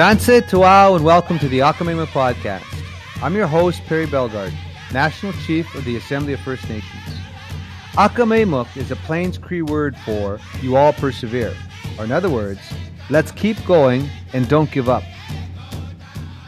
Tanse 0.00 0.40
Tuao 0.40 0.96
and 0.96 1.04
welcome 1.04 1.38
to 1.38 1.46
the 1.46 1.58
Ahkameyimok 1.58 2.06
Podcast. 2.06 2.64
I'm 3.22 3.34
your 3.34 3.46
host, 3.46 3.84
Perry 3.84 4.06
Bellegarde, 4.06 4.54
National 4.94 5.34
Chief 5.44 5.74
of 5.74 5.84
the 5.84 5.96
Assembly 5.96 6.32
of 6.32 6.40
First 6.40 6.66
Nations. 6.70 7.18
Ahkameyimok 7.92 8.78
is 8.78 8.90
a 8.90 8.96
Plains 8.96 9.36
Cree 9.36 9.60
word 9.60 9.94
for 9.98 10.40
you 10.62 10.74
all 10.74 10.94
persevere, 10.94 11.54
or 11.98 12.04
in 12.04 12.12
other 12.12 12.30
words, 12.30 12.60
let's 13.10 13.30
keep 13.30 13.62
going 13.66 14.08
and 14.32 14.48
don't 14.48 14.70
give 14.70 14.88
up. 14.88 15.02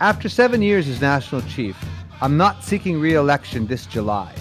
After 0.00 0.30
seven 0.30 0.62
years 0.62 0.88
as 0.88 1.02
National 1.02 1.42
Chief, 1.42 1.76
I'm 2.22 2.38
not 2.38 2.64
seeking 2.64 2.98
re 2.98 3.12
election 3.12 3.66
this 3.66 3.84
July. 3.84 4.34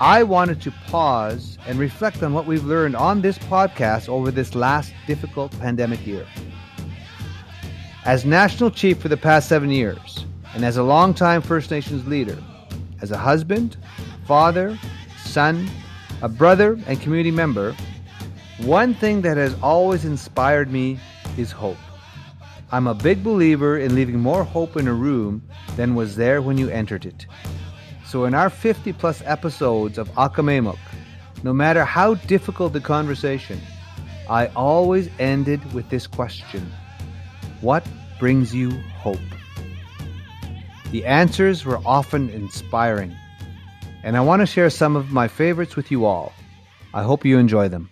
I 0.00 0.24
wanted 0.24 0.60
to 0.62 0.72
pause 0.88 1.56
and 1.68 1.78
reflect 1.78 2.20
on 2.24 2.34
what 2.34 2.46
we've 2.46 2.64
learned 2.64 2.96
on 2.96 3.20
this 3.20 3.38
podcast 3.38 4.08
over 4.08 4.32
this 4.32 4.56
last 4.56 4.92
difficult 5.06 5.56
pandemic 5.60 6.04
year. 6.04 6.26
As 8.04 8.26
National 8.26 8.70
Chief 8.70 8.98
for 8.98 9.08
the 9.08 9.16
past 9.16 9.48
seven 9.48 9.70
years, 9.70 10.26
and 10.54 10.62
as 10.62 10.76
a 10.76 10.82
longtime 10.82 11.40
First 11.40 11.70
Nations 11.70 12.06
leader, 12.06 12.36
as 13.00 13.10
a 13.10 13.16
husband, 13.16 13.78
father, 14.26 14.78
son, 15.24 15.66
a 16.20 16.28
brother, 16.28 16.78
and 16.86 17.00
community 17.00 17.30
member, 17.30 17.74
one 18.58 18.92
thing 18.92 19.22
that 19.22 19.38
has 19.38 19.56
always 19.62 20.04
inspired 20.04 20.70
me 20.70 20.98
is 21.38 21.50
hope. 21.50 21.78
I'm 22.70 22.86
a 22.86 22.94
big 22.94 23.24
believer 23.24 23.78
in 23.78 23.94
leaving 23.94 24.20
more 24.20 24.44
hope 24.44 24.76
in 24.76 24.86
a 24.86 24.92
room 24.92 25.42
than 25.76 25.94
was 25.94 26.14
there 26.14 26.42
when 26.42 26.58
you 26.58 26.68
entered 26.68 27.06
it. 27.06 27.26
So, 28.04 28.26
in 28.26 28.34
our 28.34 28.50
50 28.50 28.92
plus 28.92 29.22
episodes 29.24 29.96
of 29.96 30.10
Ahkameyimok, 30.10 30.78
no 31.42 31.54
matter 31.54 31.84
how 31.84 32.14
difficult 32.14 32.74
the 32.74 32.80
conversation, 32.80 33.60
I 34.28 34.48
always 34.48 35.08
ended 35.18 35.72
with 35.72 35.88
this 35.88 36.06
question 36.06 36.70
What 37.60 37.86
brings 38.24 38.54
you 38.54 38.70
hope? 38.96 39.18
The 40.92 41.04
answers 41.04 41.66
were 41.66 41.78
often 41.84 42.30
inspiring, 42.30 43.14
and 44.02 44.16
I 44.16 44.22
want 44.22 44.40
to 44.40 44.46
share 44.46 44.70
some 44.70 44.96
of 44.96 45.10
my 45.10 45.28
favorites 45.28 45.76
with 45.76 45.90
you 45.90 46.06
all. 46.06 46.32
I 46.94 47.02
hope 47.02 47.26
you 47.26 47.36
enjoy 47.36 47.68
them. 47.68 47.90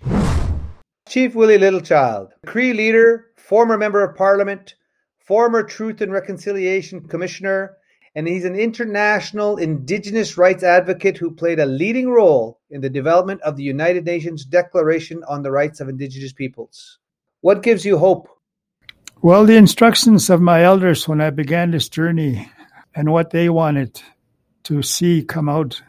Chief 1.06 1.34
Willie 1.34 1.58
Littlechild, 1.58 2.30
Cree 2.46 2.72
leader, 2.72 3.26
former 3.36 3.76
member 3.76 4.02
of 4.02 4.16
parliament, 4.16 4.74
former 5.18 5.62
Truth 5.62 6.00
and 6.00 6.10
Reconciliation 6.10 7.06
Commissioner, 7.06 7.76
and 8.14 8.26
he's 8.26 8.46
an 8.46 8.56
international 8.56 9.58
Indigenous 9.58 10.38
rights 10.38 10.62
advocate 10.62 11.18
who 11.18 11.30
played 11.30 11.60
a 11.60 11.66
leading 11.66 12.08
role 12.08 12.58
in 12.70 12.80
the 12.80 12.88
development 12.88 13.42
of 13.42 13.58
the 13.58 13.64
United 13.64 14.06
Nations 14.06 14.46
Declaration 14.46 15.22
on 15.28 15.42
the 15.42 15.50
Rights 15.50 15.78
of 15.82 15.90
Indigenous 15.90 16.32
Peoples. 16.32 17.00
What 17.42 17.62
gives 17.62 17.84
you 17.84 17.98
hope? 17.98 18.30
Well, 19.24 19.46
the 19.46 19.54
instructions 19.54 20.30
of 20.30 20.40
my 20.40 20.64
elders 20.64 21.06
when 21.06 21.20
I 21.20 21.30
began 21.30 21.70
this 21.70 21.88
journey 21.88 22.50
and 22.92 23.12
what 23.12 23.30
they 23.30 23.48
wanted 23.48 24.02
to 24.64 24.82
see 24.82 25.22
come 25.22 25.48
out 25.48 25.80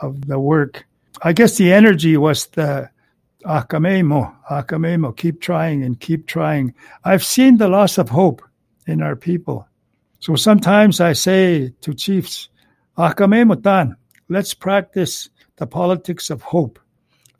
of 0.00 0.26
the 0.26 0.38
work. 0.38 0.86
I 1.20 1.34
guess 1.34 1.58
the 1.58 1.70
energy 1.70 2.16
was 2.16 2.46
the 2.46 2.88
ah, 3.44 3.62
akamemo, 3.62 4.34
akamemo, 4.50 5.08
ah, 5.08 5.12
keep 5.12 5.42
trying 5.42 5.82
and 5.82 6.00
keep 6.00 6.26
trying. 6.26 6.72
I've 7.04 7.22
seen 7.22 7.58
the 7.58 7.68
loss 7.68 7.98
of 7.98 8.08
hope 8.08 8.40
in 8.86 9.02
our 9.02 9.16
people. 9.16 9.68
So 10.20 10.34
sometimes 10.36 10.98
I 10.98 11.12
say 11.12 11.74
to 11.82 11.92
chiefs, 11.92 12.48
ah, 12.96 13.12
akamemo 13.12 13.62
tan, 13.62 13.96
let's 14.30 14.54
practice 14.54 15.28
the 15.56 15.66
politics 15.66 16.30
of 16.30 16.40
hope. 16.40 16.78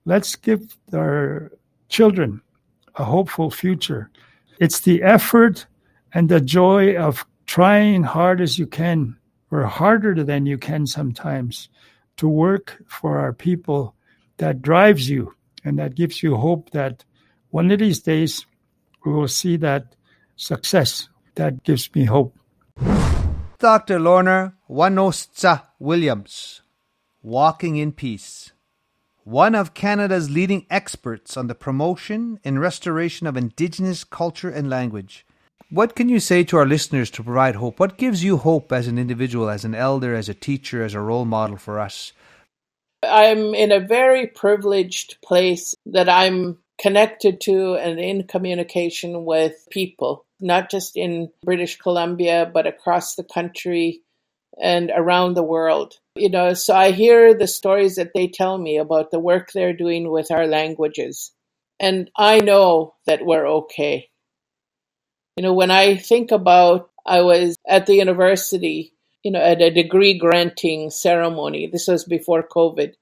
Let's 0.04 0.36
give 0.36 0.76
our 0.92 1.52
children 1.88 2.42
a 2.96 3.04
hopeful 3.04 3.50
future. 3.50 4.10
It's 4.60 4.80
the 4.80 5.02
effort 5.02 5.66
and 6.12 6.28
the 6.28 6.40
joy 6.40 6.96
of 6.96 7.24
trying 7.46 8.02
hard 8.02 8.40
as 8.40 8.58
you 8.58 8.66
can 8.66 9.16
or 9.50 9.64
harder 9.64 10.22
than 10.24 10.46
you 10.46 10.58
can 10.58 10.86
sometimes 10.86 11.68
to 12.16 12.28
work 12.28 12.82
for 12.86 13.18
our 13.18 13.32
people 13.32 13.94
that 14.38 14.62
drives 14.62 15.08
you 15.08 15.34
and 15.64 15.78
that 15.78 15.94
gives 15.94 16.22
you 16.22 16.36
hope 16.36 16.70
that 16.70 17.04
one 17.50 17.70
of 17.70 17.78
these 17.78 18.00
days 18.00 18.46
we 19.04 19.12
will 19.12 19.28
see 19.28 19.56
that 19.56 19.94
success. 20.36 21.08
That 21.36 21.62
gives 21.62 21.94
me 21.94 22.04
hope. 22.04 22.36
Dr. 23.58 24.00
Lorna 24.00 24.54
Wanostsa 24.68 25.62
Williams, 25.78 26.62
Walking 27.22 27.76
in 27.76 27.92
Peace, 27.92 28.52
one 29.28 29.54
of 29.54 29.74
Canada's 29.74 30.30
leading 30.30 30.64
experts 30.70 31.36
on 31.36 31.48
the 31.48 31.54
promotion 31.54 32.40
and 32.44 32.58
restoration 32.58 33.26
of 33.26 33.36
Indigenous 33.36 34.02
culture 34.02 34.48
and 34.48 34.70
language. 34.70 35.26
What 35.68 35.94
can 35.94 36.08
you 36.08 36.18
say 36.18 36.44
to 36.44 36.56
our 36.56 36.64
listeners 36.64 37.10
to 37.10 37.22
provide 37.22 37.56
hope? 37.56 37.78
What 37.78 37.98
gives 37.98 38.24
you 38.24 38.38
hope 38.38 38.72
as 38.72 38.88
an 38.88 38.98
individual, 38.98 39.50
as 39.50 39.66
an 39.66 39.74
elder, 39.74 40.14
as 40.14 40.30
a 40.30 40.34
teacher, 40.34 40.82
as 40.82 40.94
a 40.94 41.00
role 41.00 41.26
model 41.26 41.58
for 41.58 41.78
us? 41.78 42.14
I'm 43.02 43.54
in 43.54 43.70
a 43.70 43.86
very 43.86 44.28
privileged 44.28 45.18
place 45.22 45.74
that 45.84 46.08
I'm 46.08 46.56
connected 46.80 47.42
to 47.42 47.74
and 47.74 48.00
in 48.00 48.26
communication 48.26 49.26
with 49.26 49.68
people, 49.70 50.24
not 50.40 50.70
just 50.70 50.96
in 50.96 51.30
British 51.44 51.76
Columbia, 51.76 52.50
but 52.50 52.66
across 52.66 53.14
the 53.14 53.24
country 53.24 54.00
and 54.60 54.90
around 54.94 55.34
the 55.34 55.42
world. 55.42 55.94
You 56.14 56.30
know, 56.30 56.54
so 56.54 56.74
I 56.74 56.90
hear 56.90 57.34
the 57.34 57.46
stories 57.46 57.96
that 57.96 58.10
they 58.14 58.28
tell 58.28 58.58
me 58.58 58.78
about 58.78 59.10
the 59.10 59.20
work 59.20 59.52
they're 59.52 59.72
doing 59.72 60.10
with 60.10 60.30
our 60.30 60.46
languages. 60.46 61.32
And 61.78 62.10
I 62.16 62.40
know 62.40 62.94
that 63.06 63.24
we're 63.24 63.46
okay. 63.46 64.10
You 65.36 65.42
know, 65.42 65.54
when 65.54 65.70
I 65.70 65.96
think 65.96 66.32
about 66.32 66.90
I 67.06 67.22
was 67.22 67.56
at 67.66 67.86
the 67.86 67.94
university, 67.94 68.92
you 69.22 69.30
know, 69.30 69.40
at 69.40 69.62
a 69.62 69.70
degree 69.70 70.18
granting 70.18 70.90
ceremony. 70.90 71.66
This 71.66 71.88
was 71.88 72.04
before 72.04 72.46
COVID. 72.46 72.94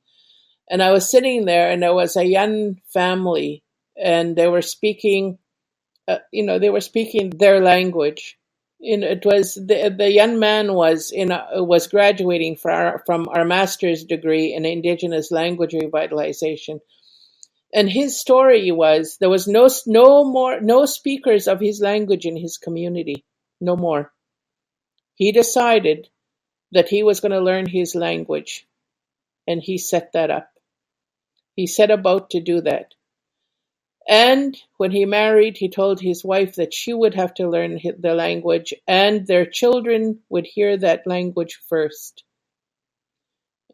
And 0.71 0.83
I 0.83 0.93
was 0.93 1.11
sitting 1.11 1.45
there 1.45 1.71
and 1.71 1.83
there 1.83 1.95
was 1.95 2.17
a 2.17 2.25
young 2.25 2.81
family 2.93 3.63
and 3.97 4.37
they 4.37 4.49
were 4.49 4.63
speaking, 4.63 5.39
uh, 6.09 6.19
you 6.33 6.45
know, 6.45 6.59
they 6.59 6.71
were 6.71 6.81
speaking 6.81 7.31
their 7.31 7.61
language. 7.61 8.39
And 8.87 9.05
it 9.05 9.27
was 9.27 9.57
the, 9.57 9.95
the 9.97 10.13
young 10.13 10.39
man 10.39 10.75
was 10.75 11.13
in 11.13 11.33
a, 11.33 11.65
was 11.65 11.89
graduating 11.89 12.59
our, 12.65 13.03
from 13.07 13.29
our 13.29 13.45
master's 13.45 14.05
degree 14.05 14.55
in 14.55 14.65
Indigenous 14.67 15.33
language 15.33 15.73
revitalization. 15.73 16.81
And 17.75 17.91
his 17.91 18.19
story 18.19 18.73
was 18.73 19.19
there 19.21 19.31
was 19.31 19.49
no 19.49 19.69
no 19.87 20.25
more 20.25 20.61
no 20.61 20.87
speakers 20.87 21.49
of 21.49 21.61
his 21.61 21.81
language 21.81 22.27
in 22.27 22.37
his 22.37 22.59
community. 22.59 23.25
No 23.61 23.77
more. 23.77 24.13
He 25.17 25.33
decided 25.33 26.09
that 26.73 26.89
he 26.89 27.03
was 27.03 27.21
going 27.21 27.33
to 27.33 27.41
learn 27.41 27.67
his 27.67 27.95
language 27.95 28.67
and 29.47 29.63
he 29.63 29.79
set 29.79 30.13
that 30.15 30.31
up. 30.31 30.51
He 31.57 31.67
set 31.69 31.91
about 31.93 32.31
to 32.31 32.41
do 32.41 32.63
that 32.63 32.96
and 34.09 34.57
when 34.77 34.91
he 34.91 35.05
married 35.05 35.57
he 35.57 35.69
told 35.69 36.01
his 36.01 36.25
wife 36.25 36.55
that 36.57 36.73
she 36.73 36.93
would 36.95 37.15
have 37.15 37.35
to 37.35 37.49
learn 37.49 37.81
the 37.99 38.15
language 38.15 38.73
and 38.87 39.27
their 39.27 39.47
children 39.47 40.19
would 40.29 40.47
hear 40.47 40.77
that 40.77 41.07
language 41.07 41.61
first 41.69 42.25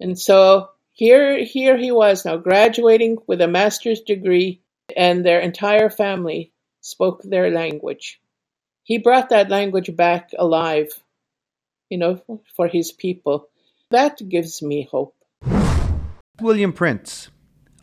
and 0.00 0.18
so 0.18 0.70
here, 0.92 1.42
here 1.44 1.76
he 1.76 1.92
was 1.92 2.24
now 2.24 2.36
graduating 2.36 3.18
with 3.26 3.40
a 3.40 3.48
master's 3.48 4.00
degree, 4.00 4.60
and 4.96 5.24
their 5.24 5.40
entire 5.40 5.88
family 5.88 6.52
spoke 6.80 7.22
their 7.22 7.50
language. 7.50 8.20
He 8.82 8.98
brought 8.98 9.30
that 9.30 9.48
language 9.48 9.94
back 9.96 10.30
alive, 10.36 10.88
you 11.88 11.98
know, 11.98 12.20
for 12.56 12.68
his 12.68 12.92
people. 12.92 13.48
That 13.90 14.20
gives 14.28 14.60
me 14.60 14.88
hope. 14.90 15.14
William 16.40 16.72
Prince, 16.72 17.30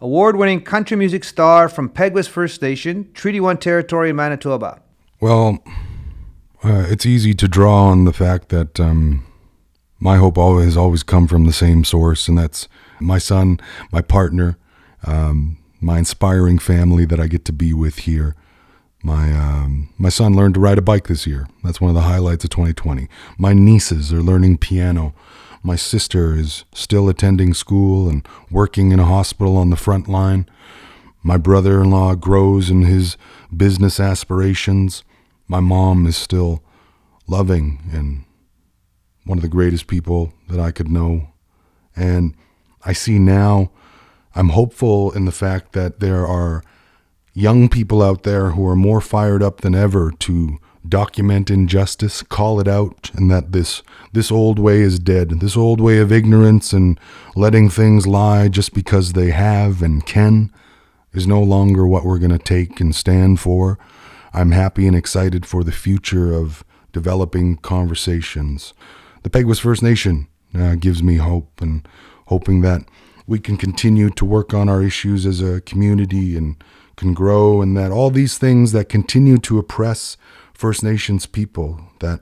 award 0.01 0.35
winning 0.35 0.61
country 0.61 0.95
music 0.95 1.23
star 1.23 1.67
from 1.67 1.89
Peguis 1.89 2.27
First 2.27 2.61
Nation, 2.61 3.11
Treaty 3.13 3.39
1 3.39 3.57
territory 3.57 4.13
Manitoba. 4.13 4.81
Well, 5.19 5.59
uh, 6.63 6.85
it's 6.87 7.05
easy 7.05 7.33
to 7.33 7.47
draw 7.47 7.85
on 7.85 8.05
the 8.05 8.13
fact 8.13 8.49
that 8.49 8.79
um, 8.79 9.25
my 9.99 10.17
hope 10.17 10.37
always 10.37 10.65
has 10.65 10.77
always 10.77 11.03
come 11.03 11.27
from 11.27 11.45
the 11.45 11.53
same 11.53 11.83
source, 11.83 12.27
and 12.27 12.37
that's 12.37 12.67
my 12.99 13.17
son, 13.17 13.59
my 13.91 14.01
partner, 14.01 14.57
um, 15.05 15.57
my 15.81 15.97
inspiring 15.97 16.59
family 16.59 17.05
that 17.05 17.19
I 17.19 17.27
get 17.27 17.45
to 17.45 17.53
be 17.53 17.73
with 17.73 17.99
here. 17.99 18.35
My 19.01 19.31
um, 19.31 19.93
my 19.97 20.09
son 20.09 20.35
learned 20.35 20.55
to 20.55 20.59
ride 20.59 20.77
a 20.77 20.81
bike 20.81 21.07
this 21.07 21.25
year. 21.25 21.47
That's 21.63 21.79
one 21.79 21.87
of 21.87 21.95
the 21.95 22.01
highlights 22.01 22.43
of 22.43 22.49
2020. 22.49 23.07
My 23.37 23.53
nieces 23.53 24.11
are 24.11 24.21
learning 24.21 24.57
piano. 24.57 25.13
My 25.61 25.75
sister 25.75 26.35
is 26.35 26.63
still 26.73 27.09
attending 27.09 27.53
school 27.53 28.09
and 28.09 28.27
working 28.49 28.91
in 28.91 28.99
a 28.99 29.05
hospital 29.05 29.57
on 29.57 29.69
the 29.69 29.75
front 29.75 30.07
line. 30.07 30.47
My 31.21 31.37
brother-in-law 31.37 32.15
grows 32.15 32.69
in 32.69 32.83
his 32.83 33.17
business 33.55 33.99
aspirations. 33.99 35.03
My 35.47 35.59
mom 35.59 36.07
is 36.07 36.15
still 36.15 36.63
loving 37.27 37.79
and 37.91 38.23
one 39.25 39.37
of 39.37 39.41
the 39.41 39.49
greatest 39.49 39.87
people 39.87 40.33
that 40.47 40.59
I 40.59 40.71
could 40.71 40.89
know. 40.89 41.29
And 41.95 42.35
I 42.83 42.93
see 42.93 43.19
now, 43.19 43.71
I'm 44.33 44.49
hopeful 44.49 45.11
in 45.11 45.25
the 45.25 45.31
fact 45.31 45.73
that 45.73 45.99
there 45.99 46.25
are 46.25 46.63
young 47.33 47.69
people 47.69 48.01
out 48.01 48.23
there 48.23 48.51
who 48.51 48.65
are 48.67 48.75
more 48.75 49.01
fired 49.01 49.43
up 49.43 49.61
than 49.61 49.75
ever 49.75 50.11
to 50.11 50.57
document 50.87 51.49
injustice, 51.49 52.21
call 52.23 52.59
it 52.59 52.67
out, 52.67 53.11
and 53.13 53.29
that 53.29 53.51
this 53.51 53.83
this 54.13 54.31
old 54.31 54.59
way 54.59 54.81
is 54.81 54.99
dead. 54.99 55.39
This 55.39 55.57
old 55.57 55.79
way 55.79 55.99
of 55.99 56.11
ignorance 56.11 56.73
and 56.73 56.99
letting 57.35 57.69
things 57.69 58.07
lie 58.07 58.47
just 58.47 58.73
because 58.73 59.13
they 59.13 59.31
have 59.31 59.81
and 59.81 60.05
can 60.05 60.51
is 61.13 61.27
no 61.27 61.41
longer 61.41 61.85
what 61.85 62.05
we're 62.05 62.19
going 62.19 62.31
to 62.31 62.37
take 62.37 62.79
and 62.79 62.95
stand 62.95 63.39
for. 63.39 63.77
I'm 64.33 64.51
happy 64.51 64.87
and 64.87 64.95
excited 64.95 65.45
for 65.45 65.63
the 65.63 65.71
future 65.71 66.33
of 66.33 66.63
developing 66.91 67.57
conversations. 67.57 68.73
The 69.23 69.29
Peguis 69.29 69.59
First 69.59 69.83
Nation 69.83 70.27
uh, 70.57 70.75
gives 70.75 71.03
me 71.03 71.17
hope 71.17 71.61
and 71.61 71.87
hoping 72.27 72.61
that 72.61 72.83
we 73.27 73.39
can 73.39 73.57
continue 73.57 74.09
to 74.11 74.25
work 74.25 74.53
on 74.53 74.69
our 74.69 74.81
issues 74.81 75.25
as 75.25 75.41
a 75.41 75.61
community 75.61 76.35
and 76.35 76.55
can 76.95 77.13
grow 77.13 77.61
and 77.61 77.77
that 77.77 77.91
all 77.91 78.09
these 78.09 78.37
things 78.37 78.71
that 78.71 78.89
continue 78.89 79.37
to 79.37 79.57
oppress 79.57 80.17
First 80.59 80.83
Nations 80.83 81.25
people, 81.25 81.79
that 81.99 82.19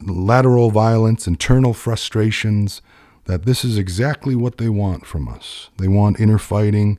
lateral 0.00 0.72
violence, 0.72 1.28
internal 1.28 1.72
frustrations, 1.72 2.82
that 3.26 3.44
this 3.44 3.64
is 3.64 3.78
exactly 3.78 4.34
what 4.34 4.58
they 4.58 4.68
want 4.68 5.06
from 5.06 5.28
us. 5.28 5.70
They 5.78 5.86
want 5.86 6.18
inner 6.18 6.38
fighting, 6.38 6.98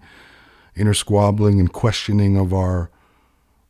inner 0.78 0.94
squabbling, 0.94 1.60
and 1.60 1.74
questioning 1.74 2.38
of 2.38 2.54
our 2.54 2.90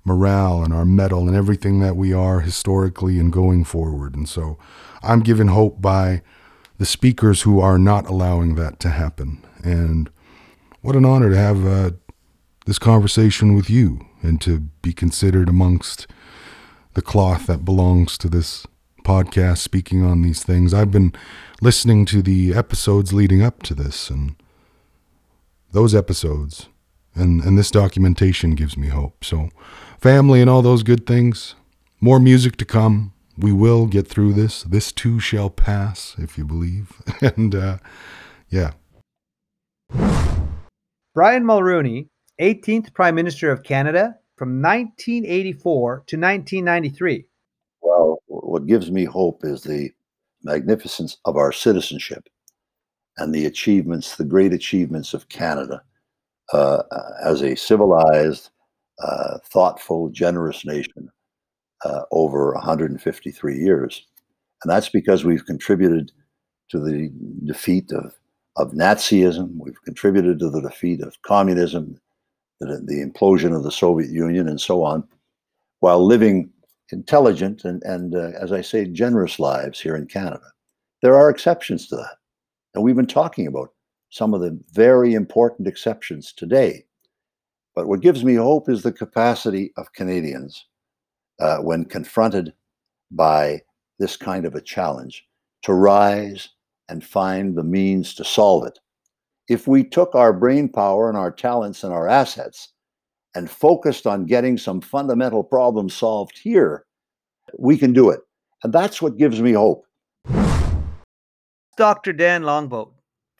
morale 0.06 0.64
and 0.64 0.72
our 0.72 0.86
mettle 0.86 1.28
and 1.28 1.36
everything 1.36 1.80
that 1.80 1.96
we 1.96 2.14
are 2.14 2.42
historically 2.42 3.18
and 3.18 3.34
going 3.34 3.64
forward. 3.64 4.14
And 4.14 4.30
so 4.30 4.60
I'm 5.02 5.22
given 5.22 5.48
hope 5.48 5.82
by 5.82 6.22
the 6.78 6.86
speakers 6.86 7.42
who 7.42 7.60
are 7.60 7.80
not 7.80 8.06
allowing 8.06 8.54
that 8.54 8.80
to 8.82 8.90
happen. 8.90 9.44
And 9.64 10.12
what 10.82 10.96
an 10.96 11.06
honor 11.06 11.32
to 11.32 11.38
have 11.38 11.66
uh, 11.66 11.92
this 12.68 12.78
conversation 12.78 13.56
with 13.56 13.68
you 13.68 14.06
and 14.22 14.40
to 14.42 14.60
be 14.84 14.94
considered 14.94 15.50
amongst 15.50 16.06
the 17.00 17.04
cloth 17.06 17.48
that 17.48 17.64
belongs 17.64 18.18
to 18.18 18.28
this 18.28 18.68
podcast 19.06 19.60
speaking 19.60 20.04
on 20.04 20.22
these 20.22 20.44
things. 20.44 20.74
I've 20.74 20.92
been 20.92 21.14
listening 21.62 22.04
to 22.08 22.22
the 22.22 22.54
episodes 22.54 23.14
leading 23.14 23.42
up 23.42 23.64
to 23.64 23.74
this 23.74 24.10
and 24.10 24.36
those 25.72 25.96
episodes 25.96 26.68
and, 27.16 27.42
and 27.42 27.58
this 27.58 27.72
documentation 27.72 28.52
gives 28.52 28.76
me 28.76 28.90
hope. 28.90 29.24
So, 29.24 29.48
family 29.98 30.42
and 30.42 30.50
all 30.50 30.62
those 30.62 30.84
good 30.84 31.08
things, 31.08 31.56
more 32.02 32.20
music 32.20 32.58
to 32.58 32.66
come. 32.66 33.14
We 33.38 33.54
will 33.54 33.86
get 33.86 34.06
through 34.06 34.34
this. 34.34 34.64
This 34.64 34.92
too 34.92 35.22
shall 35.22 35.50
pass, 35.50 36.18
if 36.18 36.38
you 36.38 36.44
believe. 36.44 37.02
and 37.22 37.56
uh, 37.56 37.78
yeah. 38.50 38.72
Brian 41.16 41.46
Mulroney, 41.46 42.10
18th 42.42 42.94
Prime 42.94 43.16
Minister 43.16 43.50
of 43.54 43.64
Canada 43.64 44.19
from 44.40 44.62
1984 44.62 45.96
to 46.08 46.16
1993. 46.16 47.26
Well, 47.82 48.24
what 48.28 48.68
gives 48.68 48.90
me 48.90 49.04
hope 49.04 49.42
is 49.44 49.64
the 49.64 49.92
magnificence 50.44 51.18
of 51.26 51.36
our 51.36 51.52
citizenship 51.52 52.30
and 53.18 53.36
the 53.36 53.48
achievements, 53.48 54.16
the 54.16 54.24
great 54.24 54.54
achievements 54.54 55.14
of 55.14 55.28
Canada 55.28 55.84
uh, 56.54 56.84
as 57.22 57.42
a 57.42 57.54
civilized, 57.56 58.52
uh, 59.04 59.40
thoughtful, 59.44 60.08
generous 60.08 60.66
nation 60.66 61.10
uh, 61.84 62.04
over 62.12 62.54
153 62.54 63.58
years. 63.58 64.08
And 64.64 64.72
that's 64.72 64.88
because 64.88 65.26
we've 65.26 65.46
contributed 65.46 66.14
to 66.70 66.80
the 66.80 67.12
defeat 67.44 67.92
of, 67.92 68.14
of 68.56 68.72
Nazism, 68.72 69.58
we've 69.58 69.84
contributed 69.84 70.40
to 70.40 70.50
the 70.50 70.62
defeat 70.62 71.02
of 71.02 71.22
communism, 71.24 72.00
the, 72.60 72.82
the 72.86 73.04
implosion 73.06 73.56
of 73.56 73.64
the 73.64 73.72
Soviet 73.72 74.12
Union, 74.12 74.48
and 74.48 74.60
so 74.60 74.84
on, 74.84 75.08
while 75.80 76.06
living 76.06 76.50
intelligent 76.92 77.66
and, 77.66 77.84
and 77.84 78.16
uh, 78.16 78.32
as 78.40 78.52
I 78.52 78.62
say, 78.62 78.86
generous 78.86 79.40
lives 79.40 79.80
here 79.80 79.96
in 79.96 80.08
Canada. 80.08 80.42
There 81.02 81.16
are 81.16 81.30
exceptions 81.30 81.88
to 81.88 81.96
that. 81.98 82.18
And 82.74 82.84
we've 82.84 82.96
been 82.96 83.08
talking 83.08 83.48
about 83.48 83.74
some 84.10 84.34
of 84.34 84.42
the 84.42 84.60
very 84.72 85.14
important 85.14 85.68
exceptions 85.68 86.34
today. 86.34 86.86
But 87.76 87.88
what 87.88 88.02
gives 88.02 88.24
me 88.26 88.36
hope 88.36 88.70
is 88.70 88.82
the 88.82 88.92
capacity 88.92 89.72
of 89.78 89.94
Canadians 89.94 90.66
uh, 91.40 91.60
when 91.60 91.86
confronted 91.86 92.54
by 93.12 93.62
this 94.00 94.18
kind 94.18 94.46
of 94.46 94.56
a 94.56 94.62
challenge 94.62 95.26
to 95.64 95.74
rise 95.74 96.50
and 96.90 97.04
find 97.04 97.56
the 97.56 97.64
means 97.64 98.14
to 98.16 98.26
solve 98.26 98.66
it. 98.66 98.80
If 99.50 99.68
we 99.68 99.84
took 99.84 100.14
our 100.14 100.32
brain 100.32 100.70
power 100.70 101.10
and 101.10 101.18
our 101.18 101.32
talents 101.32 101.84
and 101.84 101.92
our 101.92 102.08
assets 102.08 102.70
and 103.34 103.50
focused 103.50 104.06
on 104.06 104.28
getting 104.28 104.60
some 104.60 104.80
fundamental 104.80 105.44
problems 105.44 105.96
solved 105.96 106.38
here, 106.38 106.86
we 107.58 107.76
can 107.76 107.92
do 107.92 108.12
it. 108.12 108.20
And 108.64 108.72
that's 108.72 109.02
what 109.02 109.18
gives 109.18 109.42
me 109.42 109.54
hope. 109.54 109.86
Dr. 111.78 112.14
Dan 112.14 112.44
Longboat, 112.44 112.94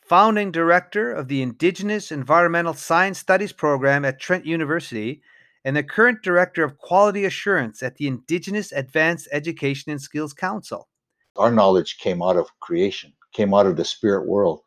founding 0.04 0.50
director 0.50 1.12
of 1.12 1.28
the 1.28 1.42
Indigenous 1.42 2.10
Environmental 2.10 2.74
Science 2.74 3.20
Studies 3.20 3.52
program 3.52 4.04
at 4.04 4.18
Trent 4.18 4.44
University 4.44 5.22
and 5.64 5.76
the 5.76 5.84
current 5.84 6.22
director 6.22 6.64
of 6.64 6.78
quality 6.78 7.24
assurance 7.24 7.84
at 7.84 7.96
the 7.96 8.08
Indigenous 8.08 8.72
Advanced 8.72 9.28
Education 9.30 9.92
and 9.92 10.02
Skills 10.02 10.32
Council. 10.32 10.88
Our 11.36 11.52
knowledge 11.52 11.98
came 11.98 12.20
out 12.20 12.36
of 12.36 12.48
creation, 12.58 13.12
came 13.32 13.54
out 13.54 13.66
of 13.66 13.76
the 13.76 13.84
spirit 13.84 14.26
world. 14.26 14.62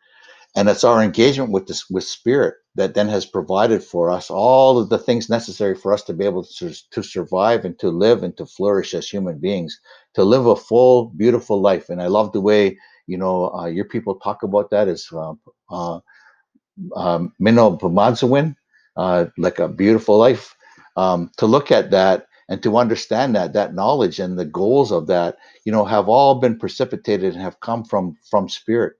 And 0.55 0.69
it's 0.69 0.83
our 0.83 1.01
engagement 1.01 1.51
with 1.51 1.67
this 1.67 1.89
with 1.89 2.03
spirit 2.03 2.55
that 2.75 2.94
then 2.94 3.07
has 3.07 3.25
provided 3.25 3.83
for 3.83 4.11
us 4.11 4.29
all 4.29 4.77
of 4.77 4.89
the 4.89 4.97
things 4.97 5.29
necessary 5.29 5.75
for 5.75 5.94
us 5.94 6.03
to 6.03 6.13
be 6.13 6.25
able 6.25 6.44
to, 6.44 6.73
to 6.91 7.03
survive 7.03 7.65
and 7.65 7.77
to 7.79 7.89
live 7.89 8.23
and 8.23 8.35
to 8.38 8.45
flourish 8.45 8.94
as 8.94 9.07
human 9.09 9.39
beings, 9.39 9.79
to 10.13 10.23
live 10.23 10.45
a 10.45 10.55
full, 10.55 11.05
beautiful 11.17 11.61
life. 11.61 11.89
And 11.89 12.01
I 12.01 12.07
love 12.07 12.33
the 12.33 12.41
way 12.41 12.77
you 13.07 13.17
know 13.17 13.51
uh, 13.51 13.65
your 13.65 13.85
people 13.85 14.15
talk 14.15 14.44
about 14.44 14.69
that 14.71 14.88
as 14.88 15.07
uh, 15.11 15.33
uh, 15.71 16.00
um, 16.95 17.33
Pamadzawin, 17.41 18.55
uh, 18.97 19.25
like 19.38 19.59
a 19.59 19.67
beautiful 19.67 20.17
life. 20.17 20.55
Um, 20.97 21.31
to 21.38 21.47
look 21.47 21.71
at 21.71 21.89
that 21.91 22.27
and 22.50 22.61
to 22.61 22.77
understand 22.77 23.35
that 23.35 23.53
that 23.53 23.73
knowledge 23.73 24.19
and 24.19 24.38
the 24.38 24.45
goals 24.45 24.91
of 24.91 25.07
that, 25.07 25.38
you 25.65 25.71
know, 25.71 25.85
have 25.85 26.09
all 26.09 26.35
been 26.35 26.59
precipitated 26.59 27.33
and 27.33 27.41
have 27.41 27.59
come 27.61 27.83
from 27.83 28.17
from 28.29 28.50
spirit 28.50 28.94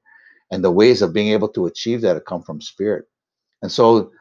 and 0.54 0.64
the 0.64 0.72
ways 0.72 1.02
of 1.02 1.14
being 1.14 1.30
able 1.30 1.48
to 1.50 1.66
achieve 1.66 2.02
that 2.02 2.24
come 2.28 2.44
from 2.44 2.62
spirit. 2.62 3.06
And 3.64 3.72
so 3.72 4.12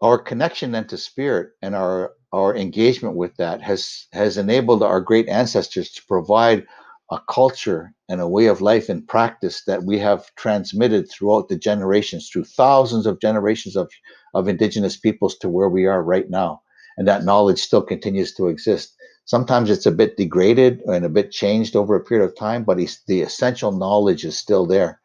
our 0.00 0.18
connection 0.18 0.70
then 0.70 0.86
to 0.86 0.96
spirit 0.96 1.50
and 1.62 1.74
our 1.74 2.12
our 2.32 2.56
engagement 2.56 3.16
with 3.16 3.34
that 3.38 3.60
has 3.60 4.06
has 4.12 4.36
enabled 4.36 4.84
our 4.84 5.00
great 5.00 5.28
ancestors 5.28 5.90
to 5.90 6.02
provide 6.06 6.64
a 7.10 7.18
culture 7.28 7.92
and 8.08 8.20
a 8.20 8.28
way 8.28 8.46
of 8.46 8.60
life 8.60 8.88
and 8.88 9.08
practice 9.08 9.64
that 9.64 9.82
we 9.82 9.98
have 9.98 10.32
transmitted 10.36 11.10
throughout 11.10 11.48
the 11.48 11.58
generations 11.58 12.30
through 12.30 12.44
thousands 12.44 13.04
of 13.04 13.20
generations 13.20 13.74
of, 13.74 13.90
of 14.32 14.46
indigenous 14.46 14.96
peoples 14.96 15.36
to 15.38 15.48
where 15.48 15.68
we 15.68 15.86
are 15.86 16.04
right 16.04 16.30
now. 16.30 16.62
And 16.98 17.08
that 17.08 17.24
knowledge 17.24 17.58
still 17.58 17.82
continues 17.82 18.32
to 18.34 18.46
exist. 18.46 18.94
Sometimes 19.24 19.70
it's 19.70 19.86
a 19.86 19.98
bit 20.02 20.16
degraded 20.16 20.82
and 20.86 21.04
a 21.04 21.08
bit 21.08 21.32
changed 21.32 21.74
over 21.74 21.96
a 21.96 22.04
period 22.04 22.24
of 22.24 22.36
time 22.36 22.62
but 22.62 22.78
the 23.08 23.22
essential 23.22 23.72
knowledge 23.72 24.24
is 24.24 24.38
still 24.38 24.66
there 24.66 24.99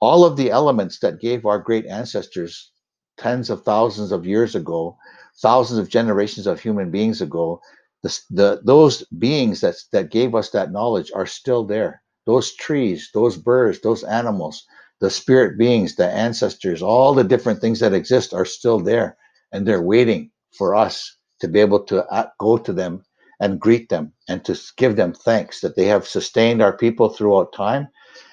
all 0.00 0.24
of 0.24 0.36
the 0.36 0.50
elements 0.50 0.98
that 1.00 1.20
gave 1.20 1.44
our 1.44 1.58
great 1.58 1.86
ancestors 1.86 2.72
tens 3.18 3.50
of 3.50 3.62
thousands 3.62 4.12
of 4.12 4.26
years 4.26 4.54
ago, 4.54 4.96
thousands 5.42 5.78
of 5.78 5.88
generations 5.90 6.46
of 6.46 6.58
human 6.58 6.90
beings 6.90 7.20
ago, 7.20 7.60
the, 8.02 8.18
the, 8.30 8.60
those 8.64 9.04
beings 9.18 9.60
that, 9.60 9.76
that 9.92 10.10
gave 10.10 10.34
us 10.34 10.50
that 10.50 10.72
knowledge 10.72 11.12
are 11.14 11.26
still 11.26 11.64
there. 11.64 12.02
Those 12.26 12.54
trees, 12.54 13.10
those 13.12 13.36
birds, 13.36 13.80
those 13.80 14.02
animals, 14.04 14.64
the 15.00 15.10
spirit 15.10 15.58
beings, 15.58 15.96
the 15.96 16.08
ancestors, 16.08 16.82
all 16.82 17.12
the 17.12 17.24
different 17.24 17.60
things 17.60 17.80
that 17.80 17.92
exist 17.92 18.32
are 18.32 18.46
still 18.46 18.80
there. 18.80 19.18
And 19.52 19.66
they're 19.66 19.82
waiting 19.82 20.30
for 20.56 20.74
us 20.74 21.14
to 21.40 21.48
be 21.48 21.60
able 21.60 21.80
to 21.84 22.06
uh, 22.06 22.28
go 22.38 22.56
to 22.56 22.72
them 22.72 23.02
and 23.38 23.60
greet 23.60 23.88
them 23.88 24.12
and 24.28 24.44
to 24.44 24.58
give 24.76 24.96
them 24.96 25.12
thanks 25.12 25.60
that 25.60 25.76
they 25.76 25.86
have 25.86 26.06
sustained 26.06 26.62
our 26.62 26.76
people 26.76 27.10
throughout 27.10 27.52
time 27.52 27.88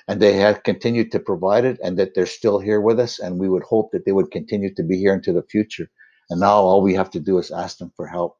and 0.07 0.21
they 0.21 0.33
have 0.33 0.63
continued 0.63 1.11
to 1.11 1.19
provide 1.19 1.65
it 1.65 1.79
and 1.83 1.97
that 1.99 2.13
they're 2.15 2.25
still 2.25 2.59
here 2.59 2.81
with 2.81 2.99
us 2.99 3.19
and 3.19 3.39
we 3.39 3.49
would 3.49 3.63
hope 3.63 3.91
that 3.91 4.05
they 4.05 4.11
would 4.11 4.31
continue 4.31 4.73
to 4.73 4.83
be 4.83 4.97
here 4.97 5.13
into 5.13 5.33
the 5.33 5.43
future. 5.43 5.89
And 6.29 6.39
now 6.39 6.55
all 6.55 6.81
we 6.81 6.93
have 6.95 7.09
to 7.11 7.19
do 7.19 7.37
is 7.37 7.51
ask 7.51 7.77
them 7.77 7.91
for 7.95 8.07
help. 8.07 8.37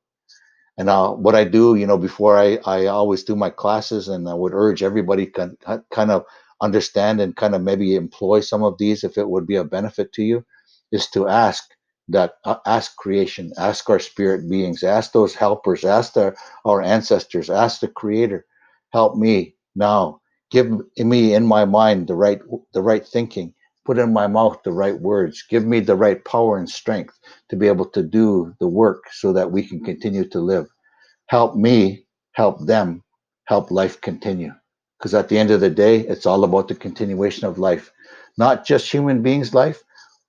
And 0.78 0.86
now 0.88 1.16
what 1.16 1.34
i 1.36 1.44
do 1.44 1.76
you 1.76 1.88
know 1.88 1.98
before 1.98 2.38
i 2.38 2.60
i 2.66 2.86
always 2.86 3.24
do 3.24 3.36
my 3.36 3.50
classes 3.50 4.08
and 4.08 4.30
i 4.30 4.34
would 4.34 4.54
urge 4.54 4.84
everybody 4.84 5.26
can 5.26 5.58
kind 5.92 6.12
of 6.12 6.24
understand 6.62 7.20
and 7.20 7.36
kind 7.36 7.56
of 7.56 7.62
maybe 7.64 7.96
employ 7.96 8.42
some 8.42 8.64
of 8.64 8.78
these 8.78 9.04
if 9.04 9.18
it 9.18 9.30
would 9.30 9.48
be 9.48 9.56
a 9.56 9.64
benefit 9.64 10.14
to 10.14 10.24
you 10.24 10.46
is 10.92 11.08
to 11.10 11.28
ask 11.28 11.64
that 12.10 12.36
uh, 12.46 12.58
ask 12.68 12.96
creation 12.98 13.52
ask 13.58 13.90
our 13.90 14.00
spirit 14.00 14.48
beings 14.50 14.84
ask 14.84 15.14
those 15.14 15.34
helpers 15.34 15.84
ask 15.84 16.16
our 16.66 16.82
ancestors 16.84 17.50
ask 17.50 17.82
the 17.82 17.88
creator 17.88 18.46
help 18.94 19.16
me 19.18 19.56
now 19.76 20.22
give 20.52 20.72
me 20.98 21.34
in 21.34 21.46
my 21.46 21.66
mind 21.66 22.08
the 22.08 22.16
right 22.16 22.42
the 22.74 22.82
right 22.82 23.06
thinking. 23.06 23.54
Put 23.86 24.00
in 24.00 24.14
my 24.14 24.28
mouth 24.28 24.60
the 24.64 24.74
right 24.74 25.00
words. 25.00 25.44
Give 25.50 25.66
me 25.66 25.80
the 25.80 25.96
right 25.96 26.24
power 26.26 26.58
and 26.58 26.70
strength 26.70 27.18
to 27.50 27.56
be 27.56 27.68
able 27.68 27.86
to 27.92 28.04
do 28.04 28.54
the 28.60 28.68
work 28.68 29.06
so 29.14 29.34
that 29.34 29.52
we 29.52 29.64
can 29.68 29.84
continue 29.84 30.28
to 30.30 30.40
live. 30.40 30.68
Help 31.28 31.56
me 31.56 32.06
help 32.34 32.66
them 32.66 33.04
help 33.46 33.72
life 33.72 34.02
continue. 34.02 34.54
Because 35.00 35.14
at 35.14 35.30
the 35.30 35.38
end 35.38 35.52
of 35.52 35.62
the 35.62 35.70
day, 35.70 36.00
it's 36.02 36.26
all 36.26 36.44
about 36.44 36.68
the 36.68 36.76
continuation 36.76 37.48
of 37.48 37.60
life, 37.60 37.92
not 38.38 38.66
just 38.66 38.92
human 38.92 39.22
beings' 39.24 39.54
life, 39.54 39.82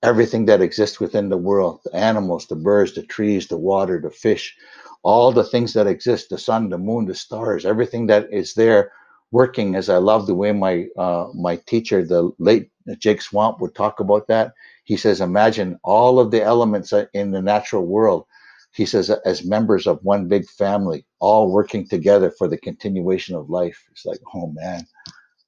everything 0.02 0.46
that 0.46 0.60
exists 0.62 1.00
within 1.00 1.28
the 1.28 1.37
world 1.37 1.80
the 1.84 1.94
animals, 1.96 2.46
the 2.46 2.56
birds, 2.56 2.94
the 2.94 3.02
trees, 3.02 3.48
the 3.48 3.58
water, 3.58 4.00
the 4.00 4.10
fish, 4.10 4.56
all 5.02 5.32
the 5.32 5.44
things 5.44 5.72
that 5.75 5.87
exist 5.87 6.30
the 6.30 6.38
sun, 6.38 6.68
the 6.70 6.78
moon, 6.78 7.06
the 7.06 7.14
stars, 7.14 7.64
everything 7.66 8.06
that 8.08 8.32
is 8.32 8.54
there 8.54 8.92
working 9.30 9.75
as 9.75 9.88
I 9.88 9.99
love 9.99 10.26
the 10.26 10.35
way 10.35 10.52
my 10.52 10.87
uh, 10.97 11.28
my 11.35 11.56
teacher, 11.66 12.04
the 12.04 12.30
late 12.38 12.70
Jake 12.99 13.23
Swamp, 13.23 13.61
would 13.61 13.75
talk 13.75 14.00
about 14.00 14.28
that. 14.28 14.52
He 14.85 14.97
says, 14.97 15.20
imagine 15.20 15.78
all 15.85 16.18
of 16.18 16.30
the 16.30 16.42
elements 16.42 16.92
in 17.12 17.30
the 17.30 17.42
natural 17.42 17.85
world. 17.85 18.25
He 18.73 18.87
says, 18.87 19.11
as 19.11 19.44
members 19.44 19.87
of 19.87 19.99
one 20.02 20.28
big 20.28 20.49
family, 20.49 21.04
all 21.18 21.50
working 21.50 21.87
together 21.87 22.30
for 22.30 22.49
the 22.49 22.58
continuation 22.58 23.35
of 23.35 23.50
life. 23.50 23.82
It's 23.90 24.06
like, 24.06 24.20
oh 24.35 24.52
man, 24.54 24.87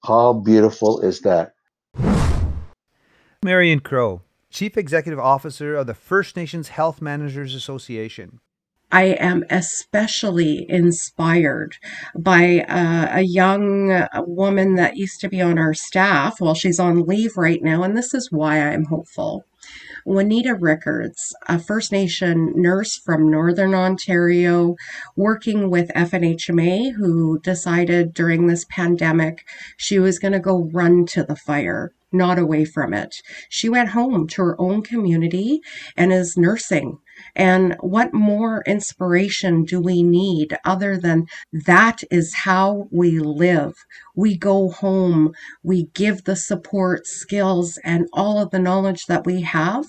how 0.04 0.32
beautiful 0.32 1.00
is 1.00 1.20
that? 1.20 1.54
Marion 3.42 3.80
Crowe, 3.80 4.22
Chief 4.50 4.76
Executive 4.76 5.18
Officer 5.18 5.74
of 5.76 5.86
the 5.86 5.94
First 5.94 6.36
Nations 6.36 6.68
Health 6.68 7.00
Managers 7.00 7.54
Association. 7.54 8.40
I 8.92 9.04
am 9.04 9.44
especially 9.50 10.66
inspired 10.68 11.76
by 12.16 12.60
uh, 12.68 13.18
a 13.18 13.22
young 13.22 14.06
woman 14.26 14.74
that 14.74 14.96
used 14.96 15.20
to 15.20 15.28
be 15.28 15.40
on 15.40 15.58
our 15.58 15.74
staff. 15.74 16.40
Well, 16.40 16.54
she's 16.54 16.80
on 16.80 17.06
leave 17.06 17.36
right 17.36 17.62
now, 17.62 17.82
and 17.82 17.96
this 17.96 18.14
is 18.14 18.32
why 18.32 18.58
I'm 18.60 18.86
hopeful. 18.86 19.44
Juanita 20.04 20.54
Rickards, 20.54 21.34
a 21.46 21.58
First 21.58 21.92
Nation 21.92 22.52
nurse 22.56 22.96
from 22.96 23.30
Northern 23.30 23.74
Ontario, 23.74 24.74
working 25.14 25.70
with 25.70 25.90
FNHMA, 25.94 26.94
who 26.94 27.38
decided 27.40 28.14
during 28.14 28.46
this 28.46 28.64
pandemic 28.70 29.44
she 29.76 29.98
was 29.98 30.18
going 30.18 30.32
to 30.32 30.40
go 30.40 30.70
run 30.72 31.04
to 31.06 31.22
the 31.22 31.36
fire 31.36 31.92
not 32.12 32.38
away 32.38 32.64
from 32.64 32.92
it. 32.92 33.14
She 33.48 33.68
went 33.68 33.90
home 33.90 34.26
to 34.28 34.42
her 34.42 34.60
own 34.60 34.82
community 34.82 35.60
and 35.96 36.12
is 36.12 36.36
nursing. 36.36 36.98
And 37.34 37.76
what 37.80 38.12
more 38.12 38.62
inspiration 38.66 39.64
do 39.64 39.80
we 39.80 40.02
need 40.02 40.56
other 40.64 40.96
than 40.96 41.26
that 41.52 42.02
is 42.10 42.34
how 42.44 42.88
we 42.90 43.18
live? 43.18 43.74
We 44.14 44.36
go 44.36 44.70
home, 44.70 45.32
we 45.62 45.88
give 45.94 46.24
the 46.24 46.36
support, 46.36 47.06
skills, 47.06 47.78
and 47.84 48.06
all 48.12 48.40
of 48.40 48.50
the 48.50 48.58
knowledge 48.58 49.06
that 49.06 49.24
we 49.24 49.42
have 49.42 49.86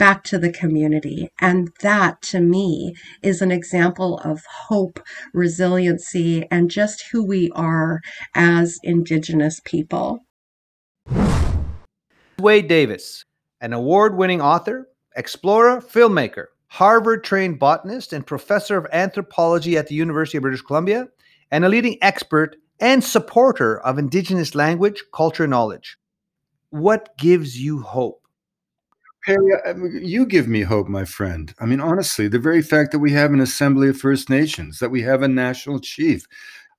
back 0.00 0.24
to 0.24 0.38
the 0.38 0.50
community. 0.50 1.28
And 1.42 1.68
that 1.82 2.22
to 2.22 2.40
me 2.40 2.94
is 3.22 3.42
an 3.42 3.52
example 3.52 4.18
of 4.24 4.40
hope, 4.68 4.98
resiliency, 5.34 6.46
and 6.50 6.70
just 6.70 7.04
who 7.12 7.22
we 7.22 7.50
are 7.54 8.00
as 8.34 8.78
Indigenous 8.82 9.60
people. 9.62 10.20
Wade 12.38 12.66
Davis, 12.66 13.24
an 13.60 13.74
award 13.74 14.16
winning 14.16 14.40
author, 14.40 14.88
explorer, 15.14 15.82
filmmaker, 15.82 16.46
Harvard 16.70 17.24
trained 17.24 17.58
botanist, 17.58 18.12
and 18.12 18.24
professor 18.24 18.76
of 18.76 18.86
anthropology 18.92 19.76
at 19.76 19.88
the 19.88 19.94
University 19.96 20.38
of 20.38 20.42
British 20.42 20.62
Columbia, 20.62 21.08
and 21.50 21.64
a 21.64 21.68
leading 21.68 21.98
expert 22.00 22.56
and 22.78 23.02
supporter 23.02 23.80
of 23.80 23.98
Indigenous 23.98 24.54
language, 24.54 25.02
culture, 25.12 25.44
and 25.44 25.50
knowledge. 25.50 25.98
What 26.70 27.16
gives 27.18 27.60
you 27.60 27.80
hope? 27.80 28.22
Perry, 29.26 29.50
you 30.00 30.24
give 30.24 30.46
me 30.46 30.62
hope, 30.62 30.88
my 30.88 31.04
friend. 31.04 31.52
I 31.58 31.66
mean, 31.66 31.80
honestly, 31.80 32.28
the 32.28 32.38
very 32.38 32.62
fact 32.62 32.92
that 32.92 33.00
we 33.00 33.12
have 33.12 33.32
an 33.32 33.40
Assembly 33.40 33.88
of 33.88 33.98
First 33.98 34.30
Nations, 34.30 34.78
that 34.78 34.90
we 34.90 35.02
have 35.02 35.22
a 35.22 35.28
national 35.28 35.80
chief, 35.80 36.24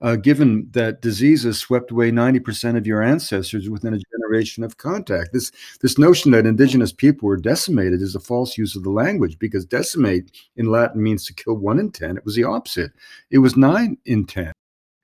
uh, 0.01 0.15
given 0.15 0.67
that 0.71 1.01
diseases 1.01 1.59
swept 1.59 1.91
away 1.91 2.11
90% 2.11 2.77
of 2.77 2.87
your 2.87 3.01
ancestors 3.01 3.69
within 3.69 3.93
a 3.93 3.99
generation 4.17 4.63
of 4.63 4.77
contact. 4.77 5.31
This, 5.33 5.51
this 5.81 5.97
notion 5.97 6.31
that 6.31 6.45
indigenous 6.45 6.91
people 6.91 7.27
were 7.27 7.37
decimated 7.37 8.01
is 8.01 8.15
a 8.15 8.19
false 8.19 8.57
use 8.57 8.75
of 8.75 8.83
the 8.83 8.89
language 8.89 9.37
because 9.39 9.65
decimate 9.65 10.31
in 10.55 10.71
Latin 10.71 11.03
means 11.03 11.25
to 11.25 11.33
kill 11.33 11.55
one 11.55 11.79
in 11.79 11.91
10. 11.91 12.17
It 12.17 12.25
was 12.25 12.35
the 12.35 12.43
opposite, 12.43 12.91
it 13.29 13.39
was 13.39 13.55
nine 13.55 13.97
in 14.05 14.25
10. 14.25 14.51